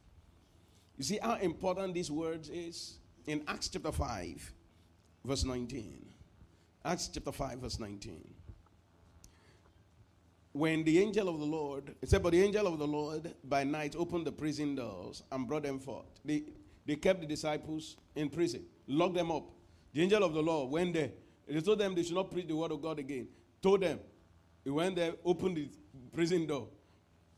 [0.97, 2.97] You see how important these words is?
[3.26, 4.54] In Acts chapter 5,
[5.24, 6.09] verse 19.
[6.89, 8.19] Acts chapter 5, verse 19.
[10.53, 13.63] When the angel of the Lord, it said, But the angel of the Lord by
[13.63, 16.07] night opened the prison doors and brought them forth.
[16.25, 16.43] The,
[16.87, 19.43] they kept the disciples in prison, locked them up.
[19.93, 21.11] The angel of the Lord went there.
[21.47, 23.27] They told them they should not preach the word of God again.
[23.61, 23.99] Told them.
[24.63, 25.69] He went there, opened the
[26.11, 26.69] prison door.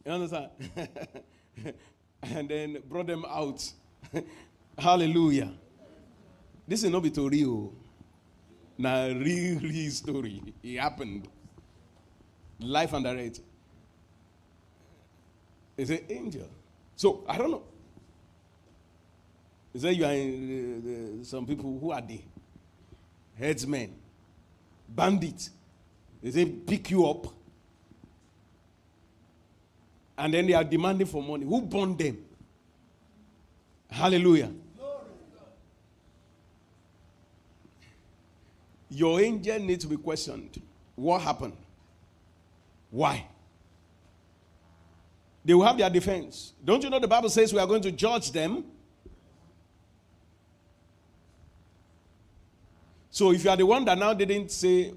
[0.06, 0.48] You understand?
[2.24, 3.70] and then brought them out.
[4.78, 5.52] Hallelujah.
[6.66, 7.74] This is not be real.
[8.82, 10.42] Now, real, real story.
[10.64, 11.28] It happened.
[12.60, 13.40] Life and direct.
[15.78, 16.50] It's an angel.
[16.96, 17.64] So, I don't know.
[19.72, 22.26] Is that you are in, uh, some people, who are they?
[23.38, 23.94] Headsmen,
[24.90, 25.52] bandits.
[26.24, 27.28] They say, pick you up.
[30.18, 31.46] And then they are demanding for money.
[31.46, 32.18] Who born them?
[33.92, 34.52] Hallelujah.
[38.92, 40.62] Your angel needs to be questioned.
[40.96, 41.56] What happened?
[42.90, 43.26] Why?
[45.46, 46.52] They will have their defense.
[46.64, 48.66] Don't you know the Bible says we are going to judge them?
[53.10, 54.94] So if you are the one that now didn't say,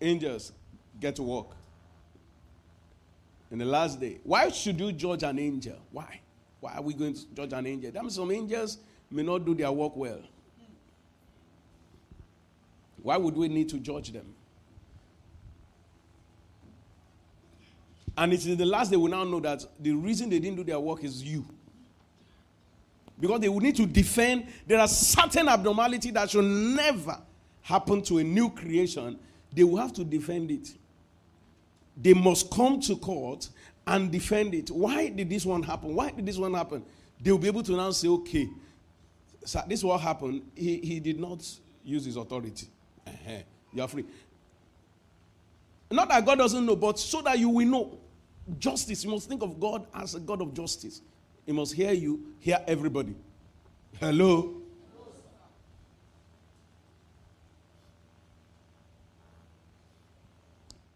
[0.00, 0.52] angels,
[0.98, 1.48] get to work.
[3.50, 5.78] In the last day, why should you judge an angel?
[5.92, 6.20] Why?
[6.60, 7.92] Why are we going to judge an angel?
[7.92, 8.78] That means some angels
[9.10, 10.22] may not do their work well.
[13.04, 14.24] Why would we need to judge them?
[18.16, 20.64] And it's in the last day we now know that the reason they didn't do
[20.64, 21.44] their work is you.
[23.20, 24.46] Because they will need to defend.
[24.66, 27.18] There are certain abnormality that should never
[27.60, 29.18] happen to a new creation.
[29.52, 30.70] They will have to defend it.
[32.00, 33.50] They must come to court
[33.86, 34.70] and defend it.
[34.70, 35.94] Why did this one happen?
[35.94, 36.82] Why did this one happen?
[37.20, 38.48] They will be able to now say, okay,
[39.44, 40.40] so this is what happened.
[40.54, 41.46] He, he did not
[41.84, 42.68] use his authority.
[43.72, 44.04] You are free.
[45.90, 47.98] Not that God doesn't know, but so that you will know.
[48.58, 49.04] Justice.
[49.04, 51.00] You must think of God as a God of justice.
[51.46, 53.14] He must hear you, hear everybody.
[54.00, 54.54] Hello?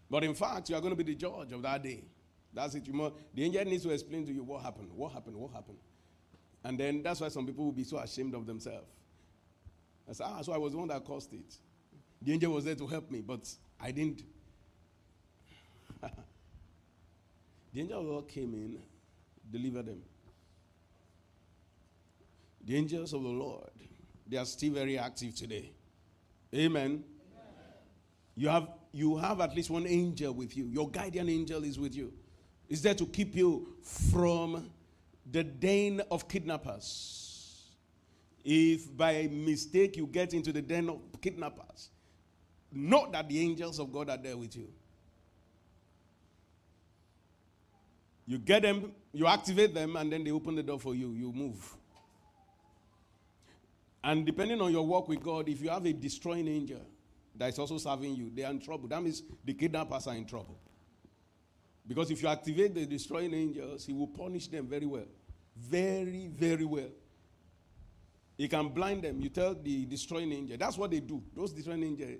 [0.09, 2.03] But in fact, you are going to be the judge of that day.
[2.53, 2.87] That's it.
[2.87, 5.77] You must, the angel needs to explain to you what happened, what happened, what happened.
[6.63, 8.87] And then that's why some people will be so ashamed of themselves.
[10.09, 11.55] I said, ah, so I was the one that caused it.
[12.21, 13.49] The angel was there to help me, but
[13.79, 14.23] I didn't.
[16.01, 16.09] the
[17.75, 18.79] angel of the Lord came in,
[19.49, 20.01] delivered them.
[22.65, 23.69] The angels of the Lord,
[24.27, 25.71] they are still very active today.
[26.53, 26.81] Amen.
[26.81, 27.03] Amen.
[28.35, 30.65] You have you have at least one angel with you.
[30.65, 32.11] Your guardian angel is with you.
[32.67, 34.69] Is there to keep you from
[35.31, 37.65] the den of kidnappers.
[38.43, 41.89] If by mistake you get into the den of kidnappers,
[42.71, 44.69] Know that the angels of God are there with you.
[48.27, 51.13] You get them, you activate them, and then they open the door for you.
[51.13, 51.75] You move.
[54.03, 56.81] And depending on your work with God, if you have a destroying angel
[57.35, 58.87] that is also serving you, they are in trouble.
[58.87, 60.59] That means the kidnappers are in trouble.
[61.87, 65.07] Because if you activate the destroying angels, he will punish them very well.
[65.57, 66.89] Very, very well.
[68.37, 69.19] He can blind them.
[69.19, 70.55] You tell the destroying angel.
[70.57, 71.21] That's what they do.
[71.35, 72.19] Those destroying angels,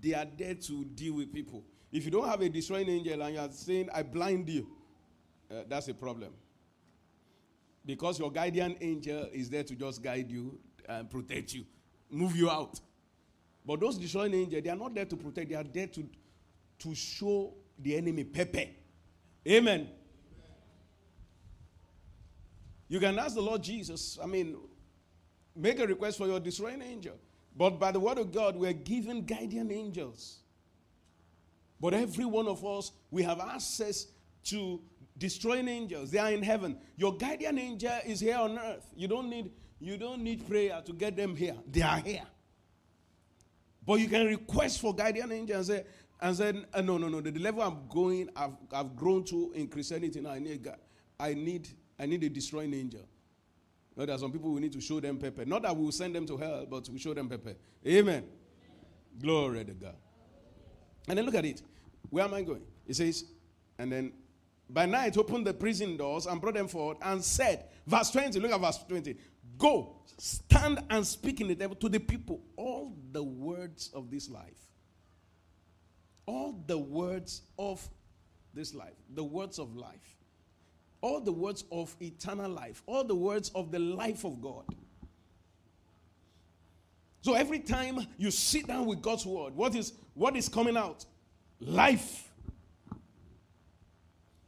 [0.00, 1.64] they are there to deal with people.
[1.90, 4.68] If you don't have a destroying angel and you are saying, I blind you,
[5.50, 6.32] uh, that's a problem.
[7.84, 11.64] Because your guardian angel is there to just guide you and protect you,
[12.10, 12.80] move you out.
[13.64, 16.06] But those destroying angels, they are not there to protect, they are there to,
[16.80, 18.76] to show the enemy Pepe.
[19.48, 19.88] Amen.
[22.88, 24.56] You can ask the Lord Jesus, I mean,
[25.54, 27.14] make a request for your destroying angel.
[27.58, 30.38] But by the word of God, we're given guardian angels.
[31.80, 34.06] But every one of us, we have access
[34.44, 34.80] to
[35.18, 36.12] destroying angels.
[36.12, 36.78] They are in heaven.
[36.96, 38.88] Your guardian angel is here on earth.
[38.94, 39.50] You don't need,
[39.80, 41.56] you don't need prayer to get them here.
[41.68, 42.26] They are here.
[43.84, 45.86] But you can request for guardian angels and say,
[46.20, 49.50] and say uh, no, no, no, the, the level I'm going, I've, I've grown to
[49.56, 50.30] in Christianity now.
[50.30, 50.68] I need,
[51.18, 53.02] I need, I need a destroying angel.
[54.06, 55.44] There are some people we need to show them pepper.
[55.44, 57.54] Not that we will send them to hell, but we show them pepper.
[57.84, 57.98] Amen.
[57.98, 58.24] Amen.
[59.20, 59.96] Glory to God.
[61.08, 61.62] And then look at it.
[62.10, 62.62] Where am I going?
[62.86, 63.24] It says,
[63.78, 64.12] and then
[64.70, 68.52] by night opened the prison doors and brought them forward and said, verse 20, look
[68.52, 69.16] at verse 20.
[69.56, 74.30] Go, stand and speak in the devil to the people all the words of this
[74.30, 74.60] life.
[76.26, 77.88] All the words of
[78.54, 80.17] this life, the words of life
[81.00, 84.64] all the words of eternal life, all the words of the life of God.
[87.20, 91.04] So every time you sit down with God's word, what is what is coming out?
[91.60, 92.30] Life.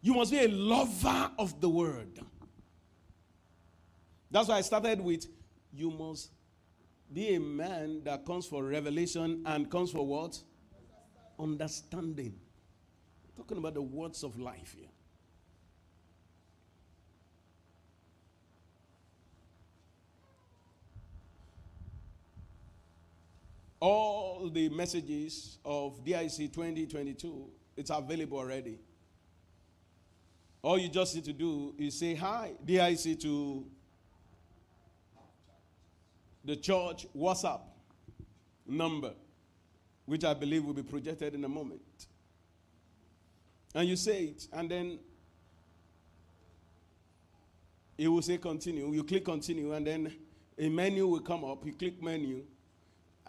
[0.01, 2.21] You must be a lover of the word.
[4.31, 5.27] That's why I started with
[5.73, 6.31] you must
[7.13, 10.41] be a man that comes for revelation and comes for what?
[11.39, 12.35] Understanding.
[13.37, 14.89] talking about the words of life here.
[23.81, 28.78] All the messages of DIC 2022, it's available already.
[30.62, 33.64] All you just need to do is say hi, DIC to
[36.45, 37.61] the church WhatsApp
[38.66, 39.12] number,
[40.05, 41.81] which I believe will be projected in a moment.
[43.74, 44.99] And you say it, and then
[47.97, 48.93] it will say continue.
[48.93, 50.12] You click continue, and then
[50.59, 51.64] a menu will come up.
[51.64, 52.43] You click menu,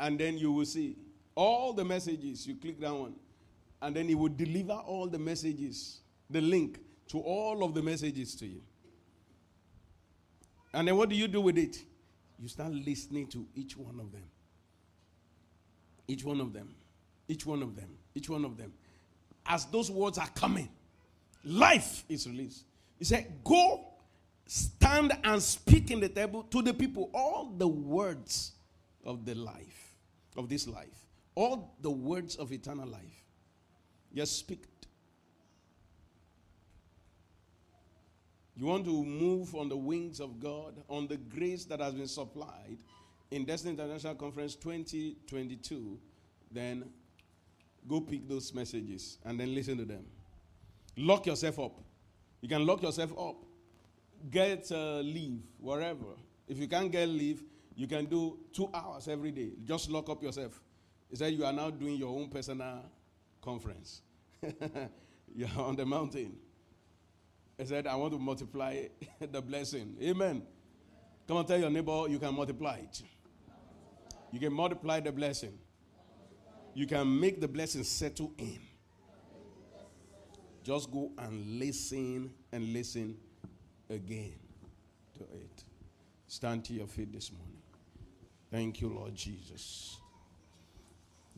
[0.01, 0.97] and then you will see
[1.35, 2.45] all the messages.
[2.45, 3.13] You click that one,
[3.81, 6.79] and then it will deliver all the messages, the link
[7.09, 8.61] to all of the messages to you.
[10.73, 11.77] And then what do you do with it?
[12.39, 14.23] You start listening to each one of them.
[16.07, 16.73] Each one of them.
[17.27, 17.89] Each one of them.
[18.15, 18.73] Each one of them.
[19.45, 20.69] As those words are coming,
[21.43, 22.63] life is released.
[22.97, 23.85] He said, Go,
[24.47, 28.53] stand and speak in the table to the people all the words
[29.05, 29.90] of the life,
[30.37, 33.25] of this life, all the words of eternal life.
[34.13, 34.65] Just speak
[38.61, 42.07] You want to move on the wings of God, on the grace that has been
[42.07, 42.77] supplied
[43.31, 45.97] in Destiny International Conference 2022,
[46.51, 46.83] then
[47.87, 50.05] go pick those messages and then listen to them.
[50.95, 51.79] Lock yourself up.
[52.41, 53.37] You can lock yourself up.
[54.29, 56.13] Get uh, leave, wherever.
[56.47, 57.41] If you can't get leave,
[57.75, 59.51] you can do two hours every day.
[59.63, 60.59] Just lock up yourself.
[61.09, 62.83] He said you are now doing your own personal
[63.41, 64.01] conference.
[65.35, 66.35] You're on the mountain.
[67.57, 68.87] He said, I want to multiply
[69.19, 69.95] the blessing.
[70.01, 70.43] Amen.
[71.27, 73.01] Come on, tell your neighbor you can multiply it.
[74.31, 75.57] You can multiply the blessing.
[76.73, 78.59] You can make the blessing settle in.
[80.63, 83.17] Just go and listen and listen
[83.89, 84.33] again
[85.17, 85.63] to it.
[86.27, 87.50] Stand to your feet this morning.
[88.51, 89.97] Thank you, Lord Jesus.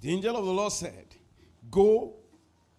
[0.01, 1.05] The angel of the Lord said,
[1.69, 2.15] Go,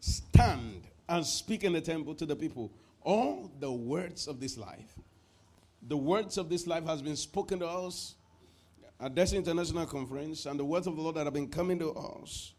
[0.01, 2.73] stand, and speak in the temple to the people
[3.03, 4.99] all the words of this life.
[5.87, 8.15] The words of this life has been spoken to us
[9.01, 11.93] at this international conference, and the words of the Lord that have been coming to
[11.93, 12.53] us.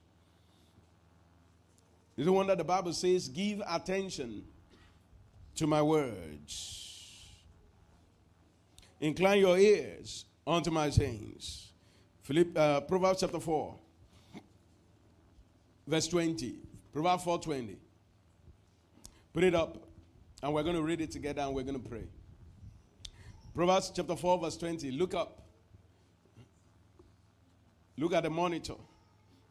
[2.18, 4.46] Is the one that the Bible says, "Give attention
[5.56, 7.34] to my words,
[9.00, 11.72] incline your ears unto my sayings."
[12.24, 13.76] Philipp, uh, Proverbs chapter four,
[15.88, 16.56] verse twenty.
[16.92, 17.78] Proverbs four twenty.
[19.36, 19.86] Put it up.
[20.42, 22.06] And we're going to read it together and we're going to pray.
[23.54, 24.92] Proverbs chapter 4, verse 20.
[24.92, 25.42] Look up.
[27.98, 28.76] Look at the monitor.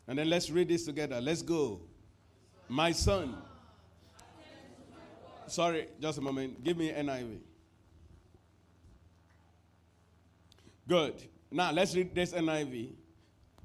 [0.07, 1.21] And then let's read this together.
[1.21, 1.81] Let's go.
[2.69, 3.37] My son.
[5.47, 6.65] Sorry, just a moment.
[6.65, 7.39] Give me NIV.
[10.87, 11.15] Good.
[11.51, 12.93] Now let's read this NIV.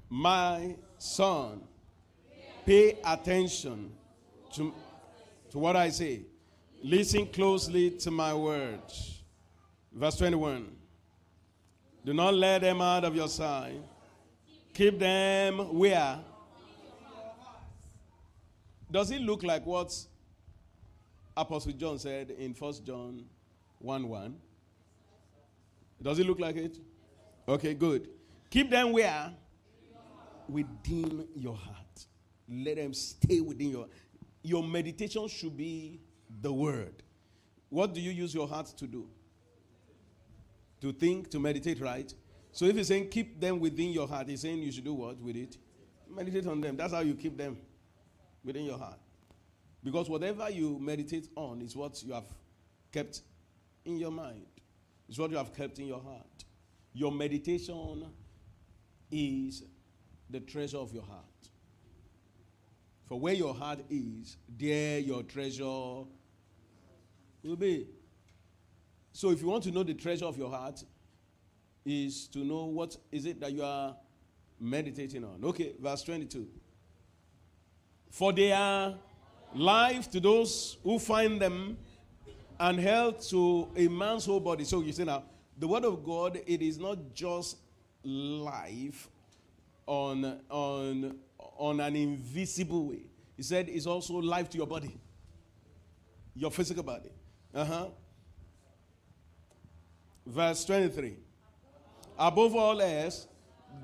[0.08, 1.60] My son,
[2.64, 3.92] pay attention
[4.54, 4.72] to,
[5.50, 6.22] to what I say.
[6.82, 9.22] Listen closely to my words.
[9.92, 10.66] Verse 21.
[12.04, 13.80] Do not let them out of your sight.
[14.72, 16.18] Keep them where?
[18.90, 19.94] Does it look like what
[21.36, 23.24] Apostle John said in 1 John
[23.78, 24.36] 1 1?
[26.02, 26.78] Does it look like it?
[27.50, 28.08] Okay, good.
[28.48, 29.32] Keep them where?
[30.48, 32.06] Within your heart.
[32.48, 33.86] Let them stay within your
[34.42, 36.00] your meditation should be
[36.40, 37.02] the word.
[37.68, 39.08] What do you use your heart to do?
[40.80, 42.14] To think, to meditate, right?
[42.52, 45.20] So if he's saying keep them within your heart, he's saying you should do what
[45.20, 45.56] with it?
[46.08, 46.76] Meditate on them.
[46.76, 47.58] That's how you keep them
[48.44, 48.98] within your heart.
[49.82, 52.32] Because whatever you meditate on is what you have
[52.92, 53.22] kept
[53.84, 54.46] in your mind,
[55.08, 56.44] is what you have kept in your heart.
[56.92, 58.04] Your meditation
[59.10, 59.64] is
[60.28, 61.24] the treasure of your heart.
[63.06, 67.88] For where your heart is, there your treasure will be.
[69.12, 70.84] So if you want to know the treasure of your heart,
[71.84, 73.96] is to know what is it that you are
[74.60, 75.40] meditating on.
[75.42, 76.46] Okay, verse 22.
[78.10, 78.94] For they are
[79.54, 81.78] life to those who find them
[82.58, 84.64] and health to a man's whole body.
[84.64, 85.24] So you see now,
[85.60, 87.58] the word of God, it is not just
[88.02, 89.08] life
[89.86, 93.02] on, on, on an invisible way.
[93.36, 94.98] He said it's also life to your body,
[96.34, 97.10] your physical body.
[97.54, 97.86] Uh huh.
[100.24, 101.16] Verse 23.
[102.18, 103.26] Above all else,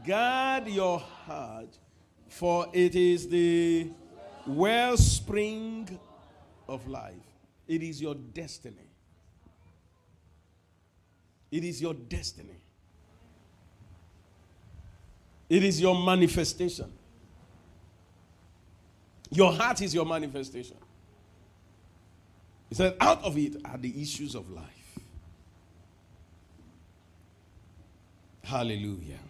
[0.07, 1.79] guard your heart,
[2.29, 3.91] for it is the
[4.47, 5.99] wellspring
[6.68, 7.14] of life.
[7.68, 8.86] It is your destiny.
[11.51, 12.57] It is your destiny.
[15.49, 16.93] It is your manifestation.
[19.31, 20.77] Your heart is your manifestation.
[22.69, 24.99] He said, out of it are the issues of life.
[28.43, 29.21] Hallelujah.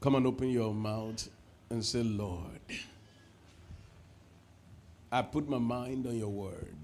[0.00, 1.28] Come and open your mouth
[1.70, 2.60] and say, Lord,
[5.10, 6.76] I put my mind on your word.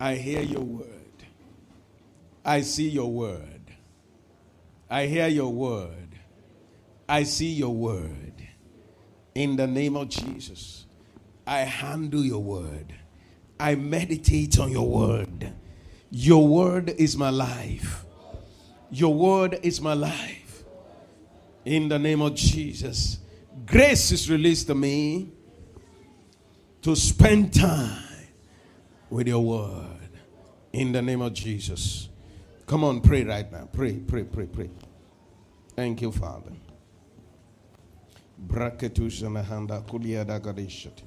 [0.00, 0.88] I hear your word.
[2.44, 3.60] I see your word.
[4.90, 6.08] I hear your word.
[7.08, 8.32] I see your word.
[9.34, 10.86] In the name of Jesus,
[11.46, 12.94] I handle your word.
[13.58, 15.52] I meditate on your word.
[16.10, 18.04] Your word is my life.
[18.90, 20.64] Your word is my life.
[21.64, 23.18] In the name of Jesus,
[23.66, 25.32] grace is released to me
[26.82, 28.03] to spend time
[29.14, 30.08] with your word.
[30.72, 32.08] In the name of Jesus.
[32.66, 33.68] Come on, pray right now.
[33.72, 34.68] Pray, pray, pray, pray.
[35.76, 36.50] Thank you, Father.
[38.44, 41.04] Braketushanahanda kuliada gadishati.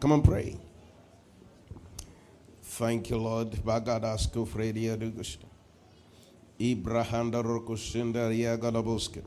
[0.00, 0.58] Come on, pray.
[2.64, 3.52] Thank you, Lord.
[3.52, 5.46] Bagadasko Fredia Dugusta.
[6.60, 9.22] Ibrahanda Rokusinda Yagalaboske.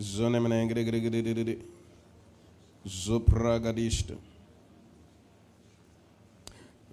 [0.00, 1.73] Zonemanangri
[2.86, 4.16] Zopragadista.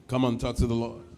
[0.07, 1.10] Come and talk to the Lord.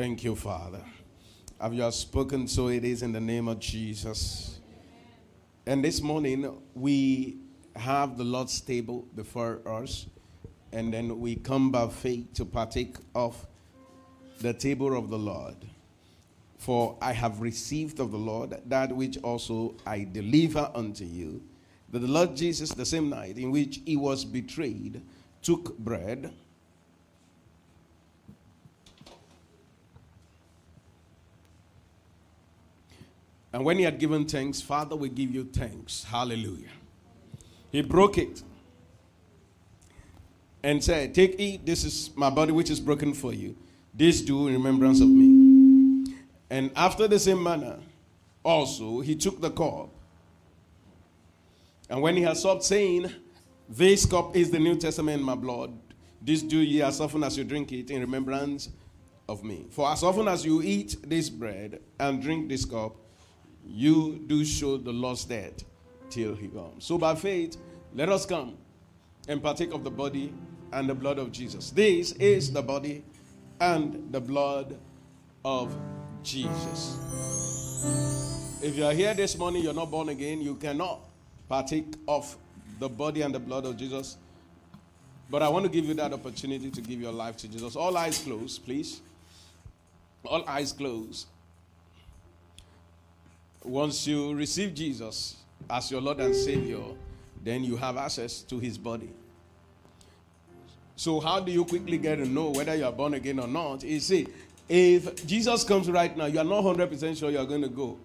[0.00, 0.82] Thank you, Father.
[1.60, 4.58] Have you spoken, so it is in the name of Jesus.
[5.66, 7.36] And this morning, we
[7.76, 10.06] have the Lord's table before us,
[10.72, 13.46] and then we come by faith to partake of
[14.40, 15.56] the table of the Lord.
[16.56, 21.42] For I have received of the Lord that which also I deliver unto you.
[21.90, 25.02] That the Lord Jesus, the same night in which he was betrayed,
[25.42, 26.32] took bread
[33.52, 36.04] And when he had given thanks, Father, we give you thanks.
[36.04, 36.68] Hallelujah.
[37.72, 38.42] He broke it
[40.62, 43.56] and said, Take, eat, this is my body which is broken for you.
[43.94, 46.14] This do in remembrance of me.
[46.48, 47.78] And after the same manner,
[48.44, 49.90] also, he took the cup.
[51.88, 53.10] And when he had stopped saying,
[53.68, 55.72] This cup is the New Testament in my blood,
[56.22, 58.68] this do ye as often as you drink it in remembrance
[59.28, 59.66] of me.
[59.70, 62.96] For as often as you eat this bread and drink this cup,
[63.66, 65.62] you do show the Lord's dead
[66.08, 66.84] till he comes.
[66.84, 67.56] So by faith,
[67.94, 68.56] let us come
[69.28, 70.32] and partake of the body
[70.72, 71.70] and the blood of Jesus.
[71.70, 73.04] This is the body
[73.60, 74.78] and the blood
[75.44, 75.74] of
[76.22, 76.98] Jesus.
[78.62, 81.00] If you are here this morning, you're not born again, you cannot
[81.48, 82.36] partake of
[82.78, 84.16] the body and the blood of Jesus.
[85.30, 87.76] But I want to give you that opportunity to give your life to Jesus.
[87.76, 89.00] All eyes closed, please.
[90.24, 91.26] All eyes closed.
[93.64, 95.36] Once you receive Jesus
[95.68, 96.82] as your Lord and Savior,
[97.42, 99.10] then you have access to his body.
[100.96, 103.82] So, how do you quickly get to know whether you are born again or not?
[103.82, 104.26] You see,
[104.68, 107.98] if Jesus comes right now, you are not 100% sure you are going to go.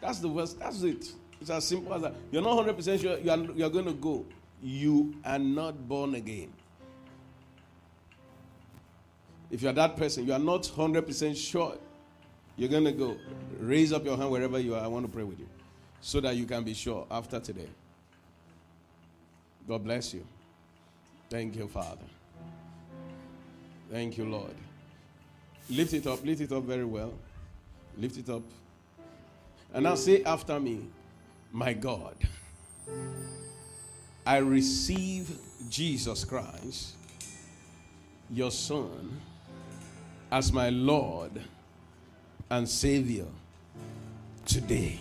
[0.00, 0.58] That's the worst.
[0.58, 1.06] That's it.
[1.40, 2.14] It's as simple as that.
[2.30, 4.24] You're not 100% sure you are, you are going to go.
[4.62, 6.52] You are not born again.
[9.50, 11.76] If you are that person, you are not 100% sure
[12.56, 13.16] you're going to go.
[13.58, 14.84] Raise up your hand wherever you are.
[14.84, 15.48] I want to pray with you
[16.00, 17.68] so that you can be sure after today.
[19.66, 20.24] God bless you.
[21.30, 22.04] Thank you, Father.
[23.90, 24.54] Thank you, Lord.
[25.70, 26.24] Lift it up.
[26.24, 27.14] Lift it up very well.
[27.96, 28.42] Lift it up.
[29.72, 30.80] And now say after me,
[31.52, 32.16] My God,
[34.26, 35.30] I receive
[35.68, 36.94] Jesus Christ,
[38.30, 39.20] your Son,
[40.30, 41.40] as my Lord
[42.50, 43.26] and Savior
[44.46, 45.00] today.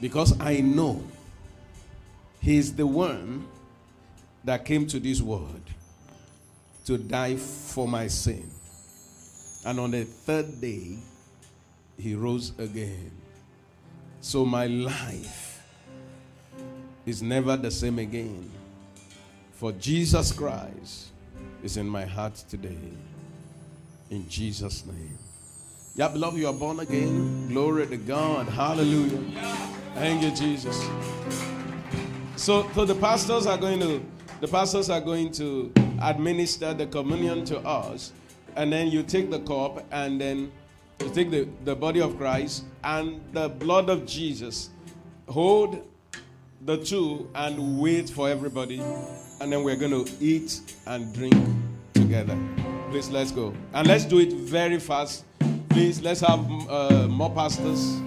[0.00, 1.02] Because I know
[2.40, 3.46] He is the one
[4.44, 5.60] that came to this world
[6.86, 8.48] to die for my sin.
[9.66, 10.96] And on the third day,
[11.98, 13.10] he rose again.
[14.20, 15.62] So my life
[17.04, 18.50] is never the same again.
[19.52, 21.08] For Jesus Christ
[21.62, 22.78] is in my heart today.
[24.10, 25.18] In Jesus' name.
[25.94, 27.48] Yeah, beloved, you are born again.
[27.48, 28.48] Glory to God.
[28.48, 29.20] Hallelujah.
[29.94, 30.88] Thank you, Jesus.
[32.36, 34.04] So, so the pastors are going to
[34.40, 38.12] the pastors are going to administer the communion to us,
[38.54, 40.52] and then you take the cup and then
[41.00, 44.70] you take the, the body of Christ and the blood of Jesus.
[45.28, 45.84] Hold
[46.64, 48.80] the two and wait for everybody,
[49.40, 51.34] and then we're going to eat and drink
[51.94, 52.38] together.
[52.90, 53.52] Please, let's go.
[53.74, 55.24] And let's do it very fast.
[55.70, 58.00] Please, let's have uh, more pastors,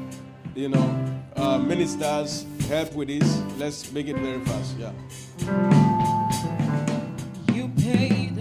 [0.56, 3.42] you know, uh, ministers help with this.
[3.58, 4.76] Let's make it very fast.
[4.78, 4.92] Yeah.
[7.54, 8.40] You paid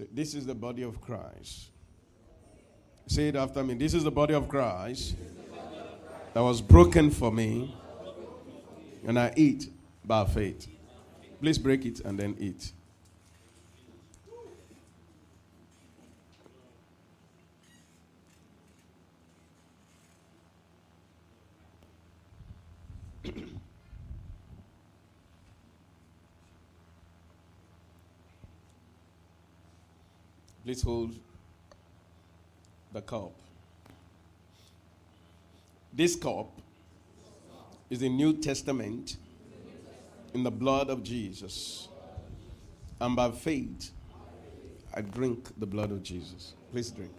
[0.00, 1.68] Say, this is the body of Christ.
[3.06, 3.74] Say it after me.
[3.74, 5.14] This is the body of Christ
[6.32, 7.76] that was broken for me,
[9.06, 9.68] and I eat
[10.04, 10.68] by faith.
[11.42, 12.72] Please break it and then eat.
[30.70, 31.16] Please hold
[32.92, 33.32] the cup.
[35.92, 36.46] This cup
[37.90, 39.16] is the New Testament
[40.32, 41.88] in the blood of Jesus.
[43.00, 43.90] And by faith,
[44.94, 46.54] I drink the blood of Jesus.
[46.70, 47.10] Please drink.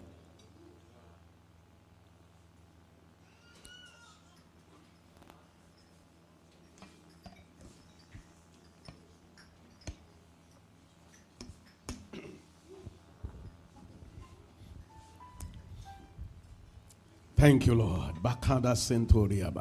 [17.42, 18.22] Thank you, Lord.
[18.22, 19.52] Centuria.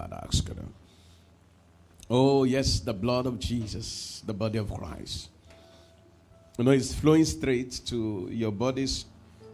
[2.10, 5.30] Oh, yes, the blood of Jesus, the body of Christ.
[6.58, 9.06] You know, it's flowing straight to your body's,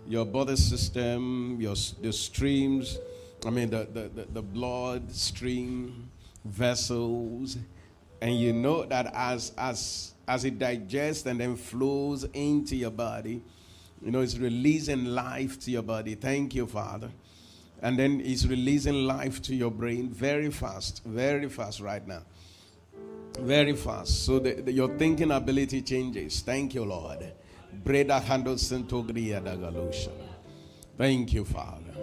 [0.08, 2.98] your body system, your the streams.
[3.46, 6.10] I mean, the, the, the, the blood stream
[6.44, 7.56] vessels,
[8.20, 13.40] and you know that as as as it digests and then flows into your body,
[14.04, 16.16] you know, it's releasing life to your body.
[16.16, 17.12] Thank you, Father.
[17.86, 22.22] And then it's releasing life to your brain very fast, very fast right now.
[23.38, 24.24] Very fast.
[24.24, 26.40] So the, the, your thinking ability changes.
[26.40, 27.32] Thank you, Lord.
[30.98, 31.94] Thank you, Father.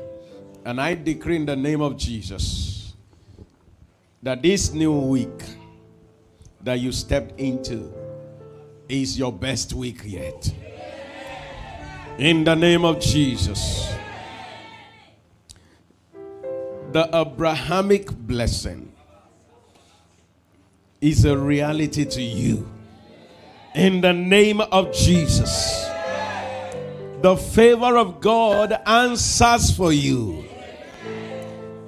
[0.63, 2.93] And I decree in the name of Jesus
[4.21, 5.43] that this new week
[6.61, 7.93] that you stepped into
[8.87, 10.49] is your best week yet.
[12.17, 13.93] In the name of Jesus.
[16.93, 18.91] The Abrahamic blessing
[21.01, 22.69] is a reality to you.
[23.73, 25.89] In the name of Jesus.
[27.23, 30.45] The favor of God answers for you.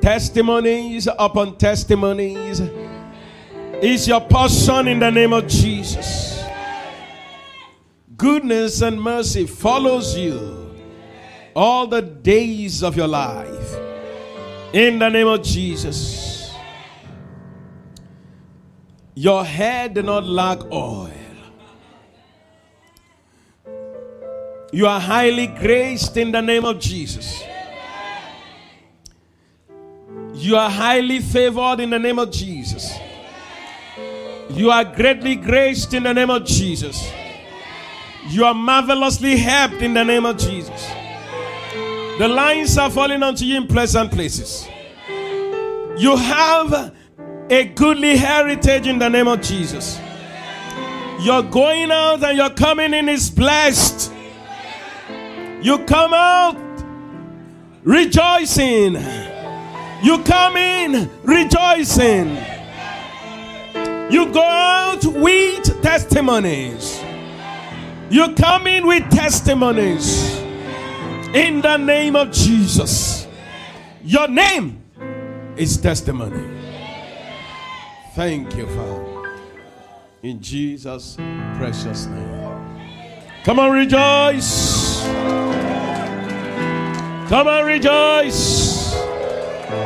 [0.01, 2.61] Testimonies upon testimonies
[3.83, 6.43] is your portion in the name of Jesus.
[8.17, 10.75] Goodness and mercy follows you
[11.55, 13.84] all the days of your life.
[14.73, 16.53] In the name of Jesus.
[19.15, 21.11] Your head did not lack oil.
[24.73, 27.41] You are highly graced in the name of Jesus.
[30.33, 32.93] You are highly favored in the name of Jesus.
[34.49, 37.09] You are greatly graced in the name of Jesus.
[38.27, 40.85] You are marvelously helped in the name of Jesus.
[42.17, 44.65] The lines are falling onto you in pleasant places.
[45.97, 46.93] You have
[47.49, 49.99] a goodly heritage in the name of Jesus.
[51.19, 54.13] You're going out and you're coming in is blessed.
[55.61, 56.57] You come out
[57.83, 58.95] rejoicing.
[60.01, 62.37] You come in rejoicing.
[64.09, 67.01] You go out with testimonies.
[68.09, 70.44] You come in with testimonies.
[71.35, 73.27] In the name of Jesus.
[74.01, 74.81] Your name
[75.57, 76.47] is testimony.
[78.13, 79.29] Thank you, Father.
[80.23, 81.17] In Jesus'
[81.57, 82.85] precious name.
[83.43, 85.03] Come on, rejoice.
[87.27, 88.93] Come on, rejoice.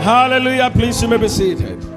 [0.06, 0.70] Hallelujah.
[0.70, 1.89] Please, you may be seated.